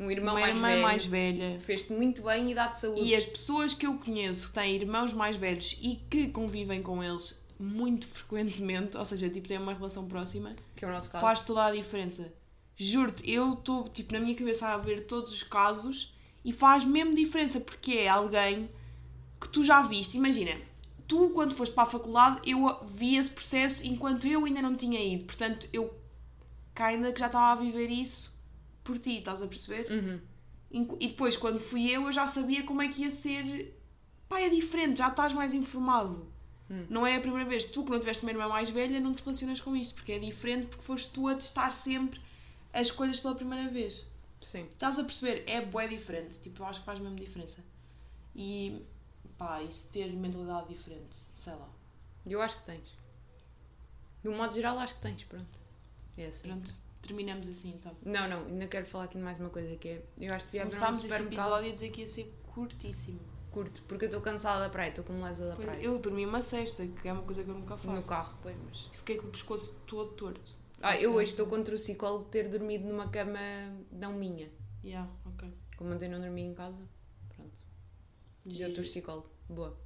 Um 0.00 0.10
irmão 0.10 0.34
uma 0.34 0.40
mais 0.40 0.56
irmã 0.56 0.68
velho 0.68 0.82
mais 0.82 1.04
velha 1.04 1.60
fez-te 1.60 1.92
muito 1.92 2.22
bem 2.22 2.50
e 2.50 2.54
dá-te 2.54 2.78
saúde. 2.78 3.02
e 3.02 3.14
as 3.14 3.26
pessoas 3.26 3.74
que 3.74 3.86
eu 3.86 3.98
conheço 3.98 4.48
que 4.48 4.54
têm 4.54 4.74
irmãos 4.74 5.12
mais 5.12 5.36
velhos 5.36 5.76
e 5.78 5.96
que 6.08 6.28
convivem 6.28 6.82
com 6.82 7.04
eles 7.04 7.38
muito 7.58 8.08
frequentemente, 8.08 8.96
ou 8.96 9.04
seja, 9.04 9.28
tipo, 9.28 9.46
têm 9.46 9.58
uma 9.58 9.74
relação 9.74 10.08
próxima, 10.08 10.56
Que 10.74 10.86
é 10.86 10.88
o 10.88 10.90
nosso 10.90 11.10
caso. 11.10 11.20
faz 11.20 11.42
toda 11.42 11.66
a 11.66 11.70
diferença. 11.70 12.32
Juro-te, 12.74 13.30
eu 13.30 13.52
estou 13.52 13.86
tipo, 13.90 14.14
na 14.14 14.20
minha 14.20 14.34
cabeça 14.34 14.68
a 14.68 14.78
ver 14.78 15.06
todos 15.06 15.30
os 15.30 15.42
casos 15.42 16.14
e 16.42 16.50
faz 16.50 16.82
mesmo 16.82 17.14
diferença 17.14 17.60
porque 17.60 17.92
é 17.92 18.08
alguém 18.08 18.70
que 19.38 19.50
tu 19.50 19.62
já 19.62 19.82
viste. 19.82 20.16
Imagina, 20.16 20.56
tu 21.06 21.28
quando 21.34 21.54
foste 21.54 21.74
para 21.74 21.82
a 21.82 21.90
faculdade 21.90 22.40
eu 22.50 22.82
vi 22.86 23.16
esse 23.16 23.28
processo 23.28 23.86
enquanto 23.86 24.26
eu 24.26 24.46
ainda 24.46 24.62
não 24.62 24.74
tinha 24.74 24.98
ido. 24.98 25.26
Portanto, 25.26 25.68
eu 25.70 25.94
ainda 26.76 27.12
que 27.12 27.20
já 27.20 27.26
estava 27.26 27.52
a 27.52 27.62
viver 27.62 27.90
isso 27.90 28.32
por 28.90 28.98
ti, 28.98 29.18
estás 29.18 29.40
a 29.40 29.46
perceber? 29.46 29.86
Uhum. 29.90 30.20
E 31.00 31.08
depois, 31.08 31.36
quando 31.36 31.60
fui 31.60 31.88
eu, 31.90 32.02
eu 32.02 32.12
já 32.12 32.26
sabia 32.26 32.64
como 32.64 32.82
é 32.82 32.88
que 32.88 33.02
ia 33.02 33.10
ser. 33.10 33.76
Pá, 34.28 34.40
é 34.40 34.48
diferente, 34.48 34.98
já 34.98 35.08
estás 35.08 35.32
mais 35.32 35.54
informado. 35.54 36.26
Hum. 36.68 36.86
Não 36.88 37.06
é 37.06 37.16
a 37.16 37.20
primeira 37.20 37.48
vez. 37.48 37.64
Tu, 37.64 37.84
que 37.84 37.90
não 37.90 37.98
tiveste 37.98 38.24
uma 38.24 38.32
irmã 38.32 38.48
mais 38.48 38.70
velha, 38.70 39.00
não 39.00 39.12
te 39.12 39.22
relacionas 39.22 39.60
com 39.60 39.74
isto, 39.76 39.94
porque 39.94 40.12
é 40.12 40.18
diferente, 40.18 40.66
porque 40.66 40.84
foste 40.84 41.10
tu 41.10 41.28
a 41.28 41.34
testar 41.34 41.72
sempre 41.72 42.20
as 42.72 42.90
coisas 42.90 43.18
pela 43.18 43.34
primeira 43.34 43.68
vez. 43.70 44.06
Sim. 44.40 44.66
Estás 44.72 44.98
a 44.98 45.04
perceber? 45.04 45.44
É 45.46 45.60
bué 45.60 45.86
diferente. 45.88 46.36
Tipo, 46.40 46.62
eu 46.62 46.66
acho 46.66 46.80
que 46.80 46.86
faz 46.86 46.98
mesmo 46.98 47.16
diferença. 47.16 47.64
E, 48.34 48.80
pá, 49.36 49.62
isso 49.62 49.88
ter 49.92 50.12
mentalidade 50.12 50.68
diferente, 50.68 51.16
sei 51.32 51.54
lá. 51.54 51.68
Eu 52.24 52.40
acho 52.40 52.56
que 52.58 52.62
tens. 52.64 52.94
De 54.22 54.28
um 54.28 54.36
modo 54.36 54.54
geral, 54.54 54.78
acho 54.78 54.94
que 54.94 55.00
tens. 55.00 55.24
Pronto. 55.24 55.58
É 56.16 56.26
assim. 56.26 56.48
Pronto, 56.48 56.74
terminamos 57.02 57.48
assim 57.48 57.70
então. 57.74 57.96
Não, 58.04 58.28
não, 58.28 58.46
ainda 58.46 58.66
quero 58.66 58.86
falar 58.86 59.04
aqui 59.04 59.16
de 59.18 59.24
mais 59.24 59.38
uma 59.40 59.50
coisa 59.50 59.74
que 59.76 59.88
é. 59.88 60.02
Eu 60.18 60.32
acho 60.34 60.46
que 60.48 60.58
haver 60.58 60.74
um 60.82 60.90
este 60.92 61.06
episódio 61.06 61.70
a 61.70 61.74
dizer 61.74 61.90
que 61.90 62.00
ia 62.02 62.06
ser 62.06 62.34
curtíssimo. 62.54 63.20
curto, 63.50 63.82
porque 63.88 64.04
eu 64.04 64.08
estou 64.08 64.20
cansada 64.22 64.60
da 64.64 64.68
praia, 64.70 64.90
estou 64.90 65.04
com 65.04 65.20
lesa 65.22 65.48
da 65.48 65.56
Pois, 65.56 65.66
praia. 65.68 65.82
eu 65.82 65.98
dormi 65.98 66.24
uma 66.24 66.40
cesta, 66.40 66.86
que 66.86 67.08
é 67.08 67.12
uma 67.12 67.22
coisa 67.22 67.42
que 67.42 67.50
eu 67.50 67.54
nunca 67.54 67.76
faço. 67.76 67.94
No 67.94 68.02
carro, 68.04 68.38
pois, 68.42 68.56
mas. 68.64 68.78
Fiquei 68.98 69.16
com 69.18 69.26
o 69.26 69.30
pescoço 69.30 69.76
todo 69.86 70.10
torto. 70.12 70.40
Ah, 70.82 70.96
eu 70.96 71.12
hoje 71.14 71.32
estou 71.32 71.46
contra 71.46 71.74
o 71.74 71.76
psicólogo 71.78 72.24
de 72.24 72.30
ter 72.30 72.48
dormido 72.48 72.86
numa 72.86 73.08
cama 73.08 73.38
não 73.92 74.12
minha. 74.14 74.48
Yeah, 74.84 75.10
ok. 75.26 75.52
Como 75.76 75.92
ontem 75.92 76.08
não 76.08 76.20
dormi 76.20 76.42
em 76.42 76.54
casa, 76.54 76.80
pronto. 77.34 77.52
E- 78.46 78.60
E 78.60 78.64
outro 78.64 78.82
psicólogo. 78.82 79.28
Boa. 79.48 79.76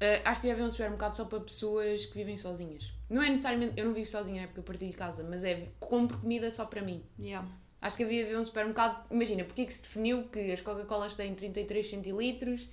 Ah, 0.00 0.30
acho 0.30 0.40
que 0.40 0.46
devia 0.46 0.54
haver 0.54 0.66
um 0.66 0.70
supermercado 0.70 1.14
só 1.14 1.24
para 1.24 1.40
pessoas 1.40 2.06
que 2.06 2.14
vivem 2.14 2.36
sozinhas. 2.36 2.92
Não 3.08 3.22
é 3.22 3.28
necessariamente. 3.30 3.74
Eu 3.76 3.86
não 3.86 3.94
vivo 3.94 4.06
sozinha, 4.06 4.42
é 4.42 4.46
porque 4.46 4.60
eu 4.60 4.64
partilho 4.64 4.92
casa, 4.94 5.22
mas 5.28 5.44
é 5.44 5.68
compro 5.78 6.18
comida 6.18 6.50
só 6.50 6.64
para 6.66 6.82
mim. 6.82 7.02
Yeah. 7.18 7.46
Acho 7.80 7.98
que 7.98 8.04
havia 8.04 8.24
haver 8.24 8.38
um 8.38 8.44
supermercado. 8.44 9.04
Imagina, 9.10 9.44
porque 9.44 9.62
é 9.62 9.66
que 9.66 9.72
se 9.72 9.82
definiu 9.82 10.24
que 10.24 10.52
as 10.52 10.60
Coca-Colas 10.60 11.14
têm 11.14 11.34
33 11.34 11.86
centilitros 11.86 12.66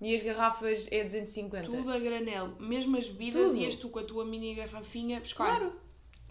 e 0.00 0.14
as 0.14 0.22
garrafas 0.22 0.88
é 0.90 1.04
250? 1.04 1.66
Tudo 1.66 1.92
a 1.92 1.98
granel. 1.98 2.54
Mesmo 2.58 2.96
as 2.96 3.06
bebidas 3.06 3.50
Tudo. 3.50 3.62
ias 3.62 3.76
tu 3.76 3.88
com 3.90 3.98
a 3.98 4.04
tua 4.04 4.24
mini 4.24 4.54
garrafinha 4.54 5.20
buscar. 5.20 5.58
Claro, 5.58 5.72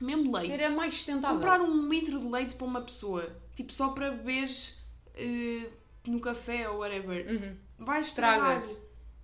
Mesmo 0.01 0.35
leite. 0.35 0.51
era 0.51 0.69
mais 0.71 0.95
sustentável. 0.95 1.37
Comprar 1.37 1.61
um 1.61 1.87
litro 1.87 2.19
de 2.19 2.27
leite 2.27 2.55
para 2.55 2.65
uma 2.65 2.81
pessoa. 2.81 3.35
Tipo, 3.55 3.71
só 3.71 3.89
para 3.89 4.09
beberes 4.11 4.79
eh, 5.15 5.69
no 6.07 6.19
café 6.19 6.67
ou 6.69 6.79
whatever. 6.79 7.25
Uhum. 7.29 7.55
Vai 7.77 8.01
estragar. 8.01 8.59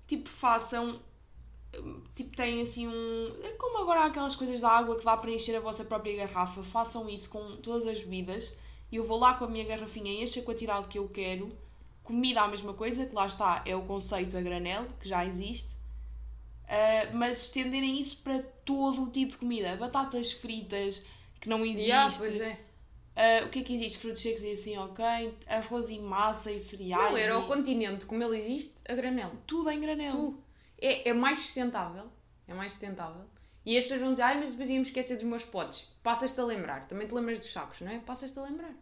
Tipo, 0.08 0.30
façam. 0.30 1.02
Tipo, 2.16 2.36
têm 2.36 2.62
assim 2.62 2.88
um. 2.88 3.36
É 3.44 3.50
como 3.52 3.78
agora 3.78 4.02
há 4.02 4.06
aquelas 4.06 4.36
coisas 4.36 4.62
da 4.62 4.70
água 4.70 4.98
que 4.98 5.06
dá 5.06 5.16
para 5.16 5.32
encher 5.32 5.56
a 5.56 5.60
vossa 5.60 5.86
própria 5.86 6.16
garrafa. 6.16 6.64
Façam 6.64 7.10
isso 7.10 7.30
com 7.30 7.58
todas 7.58 7.86
as 7.86 8.00
bebidas. 8.00 8.58
E 8.92 8.96
eu 8.96 9.06
vou 9.06 9.20
lá 9.20 9.36
com 9.36 9.46
a 9.46 9.48
minha 9.48 9.64
garrafinha 9.64 10.12
e 10.12 10.24
encho 10.24 10.40
a 10.40 10.44
quantidade 10.44 10.88
que 10.88 10.98
eu 10.98 11.08
quero. 11.08 11.52
Comida 12.04 12.42
a 12.42 12.48
mesma 12.48 12.74
coisa, 12.74 13.06
que 13.06 13.14
lá 13.14 13.28
está, 13.28 13.62
é 13.66 13.76
o 13.76 13.84
conceito 13.84 14.36
a 14.36 14.42
granel, 14.42 14.88
que 15.00 15.08
já 15.08 15.24
existe. 15.24 15.70
Ah, 16.68 17.10
mas 17.14 17.46
estenderem 17.46 18.00
isso 18.00 18.18
para 18.24 18.44
todo 18.66 19.04
o 19.04 19.10
tipo 19.10 19.34
de 19.34 19.38
comida. 19.38 19.76
Batatas 19.76 20.32
fritas, 20.32 21.06
que 21.40 21.48
não 21.48 21.64
existe. 21.64 21.90
Yeah, 21.90 22.16
pois 22.18 22.40
é. 22.40 22.60
Ah, 23.16 23.46
o 23.46 23.50
que 23.50 23.60
é 23.60 23.64
que 23.64 23.76
existe? 23.76 24.00
Frutos 24.00 24.22
secos 24.22 24.42
e 24.44 24.52
assim, 24.52 24.78
ok. 24.78 25.06
Arroz 25.48 25.90
e 25.92 26.00
massa 26.00 26.52
e 26.52 26.60
cereais. 26.60 27.12
Não, 27.12 27.18
era 27.18 27.34
e... 27.34 27.38
o 27.38 27.48
continente 27.48 28.06
como 28.06 28.24
ele 28.24 28.38
existe, 28.38 28.74
a 28.88 28.96
granel. 28.96 29.32
Tudo 29.46 29.70
em 29.70 29.80
granel. 29.80 30.34
É, 30.82 31.10
é 31.10 31.14
mais 31.14 31.40
sustentável. 31.40 32.12
É 32.48 32.54
mais 32.54 32.74
sustentável. 32.74 33.26
E 33.66 33.78
as 33.78 33.84
pessoas 33.84 34.02
vão 34.02 34.12
dizer, 34.12 34.24
ai, 34.24 34.40
mas 34.40 34.52
depois 34.52 34.70
íamos 34.70 34.88
esquecer 34.88 35.16
dos 35.16 35.26
meus 35.26 35.44
potes. 35.44 35.92
Passas-te 36.02 36.40
a 36.40 36.44
lembrar. 36.44 36.88
Também 36.88 37.08
te 37.08 37.14
lembras 37.14 37.40
dos 37.40 37.52
sacos, 37.52 37.82
não 37.82 37.92
é? 37.92 38.00
Passas-te 38.00 38.40
a 38.40 38.42
lembrar. 38.42 38.74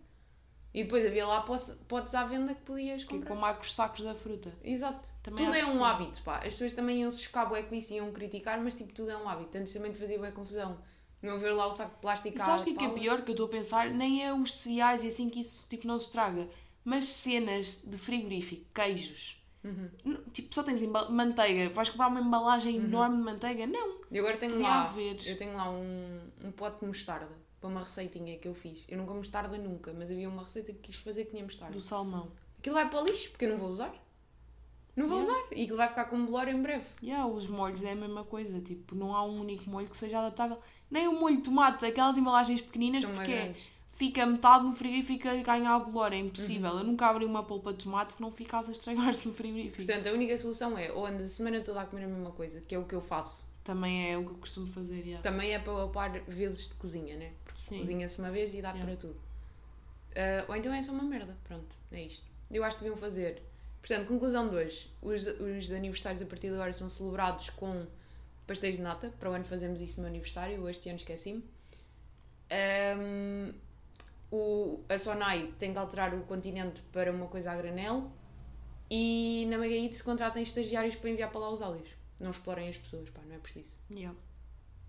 E 0.74 0.84
depois 0.84 1.06
havia 1.06 1.26
lá 1.26 1.42
potes 1.42 2.14
à 2.14 2.24
venda 2.26 2.54
que 2.54 2.62
podias 2.62 3.02
é 3.02 3.06
comprar. 3.06 3.28
como 3.28 3.46
há 3.46 3.54
com 3.54 3.64
os 3.64 3.74
sacos 3.74 4.02
da 4.02 4.14
fruta. 4.14 4.54
Exato. 4.64 5.10
Também 5.24 5.44
tudo 5.44 5.58
é 5.58 5.66
um 5.66 5.78
sim. 5.78 5.84
hábito, 5.84 6.22
pá. 6.22 6.38
As 6.38 6.54
pessoas 6.54 6.74
também 6.74 7.02
iam 7.02 7.10
se 7.10 7.22
chocar 7.22 7.50
bué 7.50 7.64
com 7.64 7.74
isso, 7.74 7.94
iam 7.94 8.12
criticar, 8.12 8.62
mas 8.62 8.76
tipo, 8.76 8.94
tudo 8.94 9.10
é 9.10 9.18
um 9.18 9.28
hábito. 9.28 9.58
Antes 9.58 9.74
também 9.74 9.92
te 9.92 9.98
fazia 9.98 10.20
bué 10.20 10.32
confusão. 10.32 10.78
Não 11.22 11.40
ver 11.40 11.52
lá 11.52 11.66
o 11.66 11.74
saco 11.74 11.96
de 11.96 12.02
plástico 12.02 12.38
E 12.38 12.40
sabes 12.40 12.62
o 12.62 12.66
que 12.66 12.72
é, 12.74 12.76
que 12.76 12.86
é 12.86 12.90
pior 12.90 13.24
que 13.24 13.32
eu 13.32 13.34
estou 13.34 13.48
a 13.48 13.50
pensar? 13.50 13.90
Nem 13.90 14.24
é 14.24 14.32
os 14.32 14.54
cereais 14.54 15.04
e 15.04 15.08
assim 15.08 15.30
que 15.30 15.40
isso 15.40 15.68
tipo, 15.68 15.88
não 15.88 15.98
se 15.98 16.06
estraga. 16.06 16.48
Mas 16.86 17.08
cenas 17.08 17.82
de 17.84 17.98
frigorífico, 17.98 18.66
queijos. 18.74 19.37
Uhum. 20.06 20.18
Tipo, 20.34 20.54
só 20.56 20.64
tens 20.64 20.82
manteiga. 21.10 21.70
Vais 21.74 21.90
comprar 21.90 22.08
uma 22.08 22.20
embalagem 22.22 22.76
enorme 22.76 23.18
de 23.18 23.24
manteiga? 23.24 23.68
Não. 23.68 23.98
E 24.12 24.20
agora 24.20 24.38
tenho 24.38 24.54
Podia 24.54 24.68
lá, 24.68 24.84
haver. 24.86 25.18
eu 25.28 25.38
tenho 25.38 25.56
lá 25.56 25.70
um, 25.70 26.20
um 26.44 26.52
pote 26.52 26.80
de 26.80 26.86
mostarda 26.86 27.30
para 27.60 27.70
uma 27.70 27.80
receitinha 27.82 28.38
que 28.38 28.48
eu 28.48 28.54
fiz. 28.54 28.86
Eu 28.88 28.98
nunca 28.98 29.14
mostarda 29.14 29.58
nunca, 29.58 29.92
mas 29.94 30.12
havia 30.12 30.30
uma 30.30 30.44
receita 30.44 30.72
que 30.74 30.80
quis 30.80 30.96
fazer 30.96 31.26
que 31.26 31.32
tinha 31.32 31.44
mostarda. 31.44 31.74
Do 31.74 31.82
salmão. 31.82 32.32
Aquilo 32.60 32.76
vai 32.76 32.90
para 32.90 33.02
o 33.02 33.06
lixo, 33.06 33.30
porque 33.32 33.46
eu 33.46 33.50
não 33.50 33.58
vou 33.58 33.70
usar. 33.70 33.94
Não 34.96 35.08
vou 35.08 35.20
Yeah. 35.20 35.40
usar. 35.44 35.56
E 35.56 35.62
aquilo 35.64 35.78
vai 35.78 35.88
ficar 35.88 36.06
como 36.06 36.26
bolor 36.26 36.48
em 36.48 36.60
breve. 36.62 36.86
Yeah, 37.04 37.28
os 37.28 37.46
molhos 37.48 37.84
é 37.84 37.92
a 37.92 37.96
mesma 37.96 38.24
coisa. 38.24 38.60
Tipo, 38.62 38.96
não 38.96 39.16
há 39.16 39.24
um 39.24 39.42
único 39.42 39.70
molho 39.70 39.88
que 39.88 39.96
seja 39.96 40.18
adaptável. 40.20 40.60
Nem 40.90 41.08
o 41.08 41.20
molho 41.20 41.38
de 41.38 41.44
tomate, 41.44 41.86
aquelas 41.86 42.18
embalagens 42.18 42.62
pequeninas, 42.62 43.02
São 43.02 43.12
mais 43.14 43.28
porque 43.28 43.40
grandes. 43.40 43.70
Fica 43.98 44.26
metade 44.26 44.64
no 44.64 44.74
frigorífico 44.74 45.28
e 45.28 45.42
ganha 45.42 45.72
a 45.72 45.80
bolor. 45.80 46.14
É 46.14 46.18
impossível. 46.18 46.70
Eu 46.78 46.84
nunca 46.84 47.08
abri 47.08 47.26
uma 47.26 47.44
polpa 47.44 47.74
de 47.74 47.84
tomate 47.84 48.16
que 48.16 48.22
não 48.22 48.32
ficasse 48.32 48.70
a 48.70 48.72
estragar-se 48.72 49.28
no 49.28 49.34
frigorífico. 49.34 49.78
Portanto, 49.78 50.08
a 50.08 50.12
única 50.14 50.38
solução 50.38 50.78
é 50.78 50.92
ou 50.92 51.06
andas 51.06 51.26
a 51.26 51.30
semana 51.30 51.62
toda 51.62 51.82
a 51.82 51.86
comer 51.86 52.06
a 52.06 52.08
mesma 52.08 52.32
coisa, 52.32 52.62
que 52.62 52.76
é 52.76 52.80
o 52.80 52.86
que 52.86 52.96
eu 52.96 53.02
faço. 53.02 53.46
Também 53.64 54.12
é 54.12 54.18
o 54.18 54.24
que 54.24 54.32
eu 54.32 54.38
costumo 54.38 54.72
fazer. 54.72 55.00
Yeah. 55.00 55.22
Também 55.22 55.52
é 55.52 55.60
para 55.60 55.74
poupar 55.74 56.12
vezes 56.22 56.70
de 56.70 56.76
cozinha, 56.76 57.18
né? 57.18 57.32
Porque 57.44 57.78
cozinha-se 57.78 58.20
uma 58.20 58.32
vez 58.32 58.54
e 58.54 58.62
dá 58.62 58.70
Yeah. 58.70 58.86
para 58.86 58.96
tudo. 58.96 59.20
Ah, 60.16 60.46
ou 60.48 60.56
então 60.56 60.74
é 60.74 60.82
só 60.82 60.92
uma 60.92 61.04
merda. 61.04 61.36
Pronto, 61.44 61.76
é 61.92 62.04
isto. 62.04 62.26
Eu 62.50 62.64
acho 62.64 62.78
que 62.78 62.84
deviam 62.84 62.98
fazer. 62.98 63.42
Portanto, 63.82 64.08
conclusão 64.08 64.48
de 64.48 64.56
hoje. 64.56 64.90
Os, 65.02 65.28
os 65.28 65.72
aniversários 65.72 66.22
a 66.22 66.26
partir 66.26 66.48
de 66.48 66.54
agora 66.54 66.72
são 66.72 66.88
celebrados 66.88 67.50
com 67.52 67.86
pastéis 68.46 68.78
de 68.78 68.84
nata. 68.84 69.12
Para 69.20 69.32
o 69.32 69.34
ano 69.34 69.44
fazemos 69.44 69.82
isso 69.82 69.98
no 69.98 70.04
meu 70.04 70.10
aniversário. 70.10 70.56
Eu 70.56 70.70
este 70.70 70.88
ano 70.90 70.98
esqueci-me. 70.98 71.44
Ahm, 72.50 73.54
o, 74.32 74.84
a 74.90 74.98
Sonai 74.98 75.54
tem 75.58 75.72
que 75.74 75.80
alterar 75.80 76.14
o 76.14 76.22
continente 76.24 76.82
para 76.92 77.12
uma 77.12 77.28
coisa 77.28 77.52
a 77.52 77.56
granel. 77.56 78.12
E 78.90 79.46
na 79.50 79.58
Megaíte 79.58 79.96
se 79.96 80.04
contratem 80.04 80.42
estagiários 80.44 80.96
para 80.96 81.10
enviar 81.10 81.30
para 81.30 81.42
lá 81.42 81.50
os 81.50 81.62
áudios. 81.62 81.90
Não 82.20 82.30
explorem 82.32 82.70
as 82.70 82.78
pessoas, 82.78 83.10
pá, 83.10 83.22
não 83.28 83.36
é 83.36 83.40
preciso. 83.40 83.74
Yeah. 83.92 84.18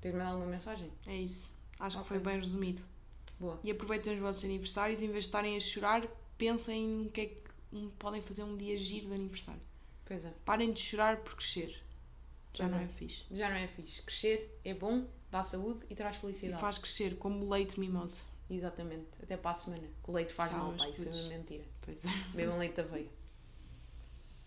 Tens 0.01 0.15
mais 0.15 0.29
alguma 0.29 0.47
mensagem? 0.51 0.91
É 1.07 1.17
isso. 1.17 1.53
Acho 1.81 1.99
Ok. 1.99 2.03
que 2.03 2.09
foi 2.09 2.33
bem 2.33 2.41
resumido. 2.41 2.83
Boa. 3.41 3.59
E 3.65 3.71
aproveitem 3.71 4.15
os 4.15 4.21
vossos 4.21 4.45
aniversários, 4.45 5.01
em 5.03 5.07
vez 5.09 5.25
de 5.25 5.29
estarem 5.29 5.57
a 5.57 5.61
chorar, 5.61 6.07
pensem 6.37 6.87
no 6.87 7.11
que 7.11 7.21
é 7.21 7.27
que 7.27 7.89
podem 7.99 8.23
fazer 8.23 8.45
um 8.45 8.57
dia 8.57 8.77
giro 8.77 9.09
de 9.09 9.15
aniversário. 9.15 9.61
Pois 10.05 10.25
é. 10.25 10.33
Parem 10.45 10.73
de 10.73 10.81
chorar 10.81 11.19
por 11.19 11.35
crescer. 11.35 11.71
Já 12.55 12.65
Pois 12.65 12.71
não 12.73 12.79
é. 12.79 12.85
é 12.85 12.89
fixe. 12.89 13.25
Já 13.31 13.49
não 13.51 13.57
é 13.57 13.67
fixe. 13.69 14.03
Crescer 14.03 14.59
é 14.65 14.73
bom, 14.75 15.07
dá 15.31 15.43
saúde 15.43 15.85
e 15.91 15.95
traz 15.95 16.17
E 16.17 16.21
felicidade. 16.21 16.61
faz 16.61 16.79
crescer 16.79 17.17
como 17.19 17.49
leite 17.49 17.79
mimosa. 17.79 18.17
Exatamente. 18.51 19.09
Até 19.23 19.37
para 19.37 19.51
a 19.51 19.55
semana. 19.55 19.89
Que 20.03 20.11
o 20.11 20.13
leite 20.13 20.33
faz 20.33 20.51
Tchau, 20.51 20.59
mal, 20.59 20.73
pá. 20.75 20.89
Isso 20.89 21.09
é 21.09 21.13
uma 21.13 21.29
mentira. 21.29 21.65
Pois 21.81 22.05
é. 22.05 22.09
Bebam 22.35 22.59
leite 22.59 22.77
da 22.77 22.83
aveia. 22.83 23.18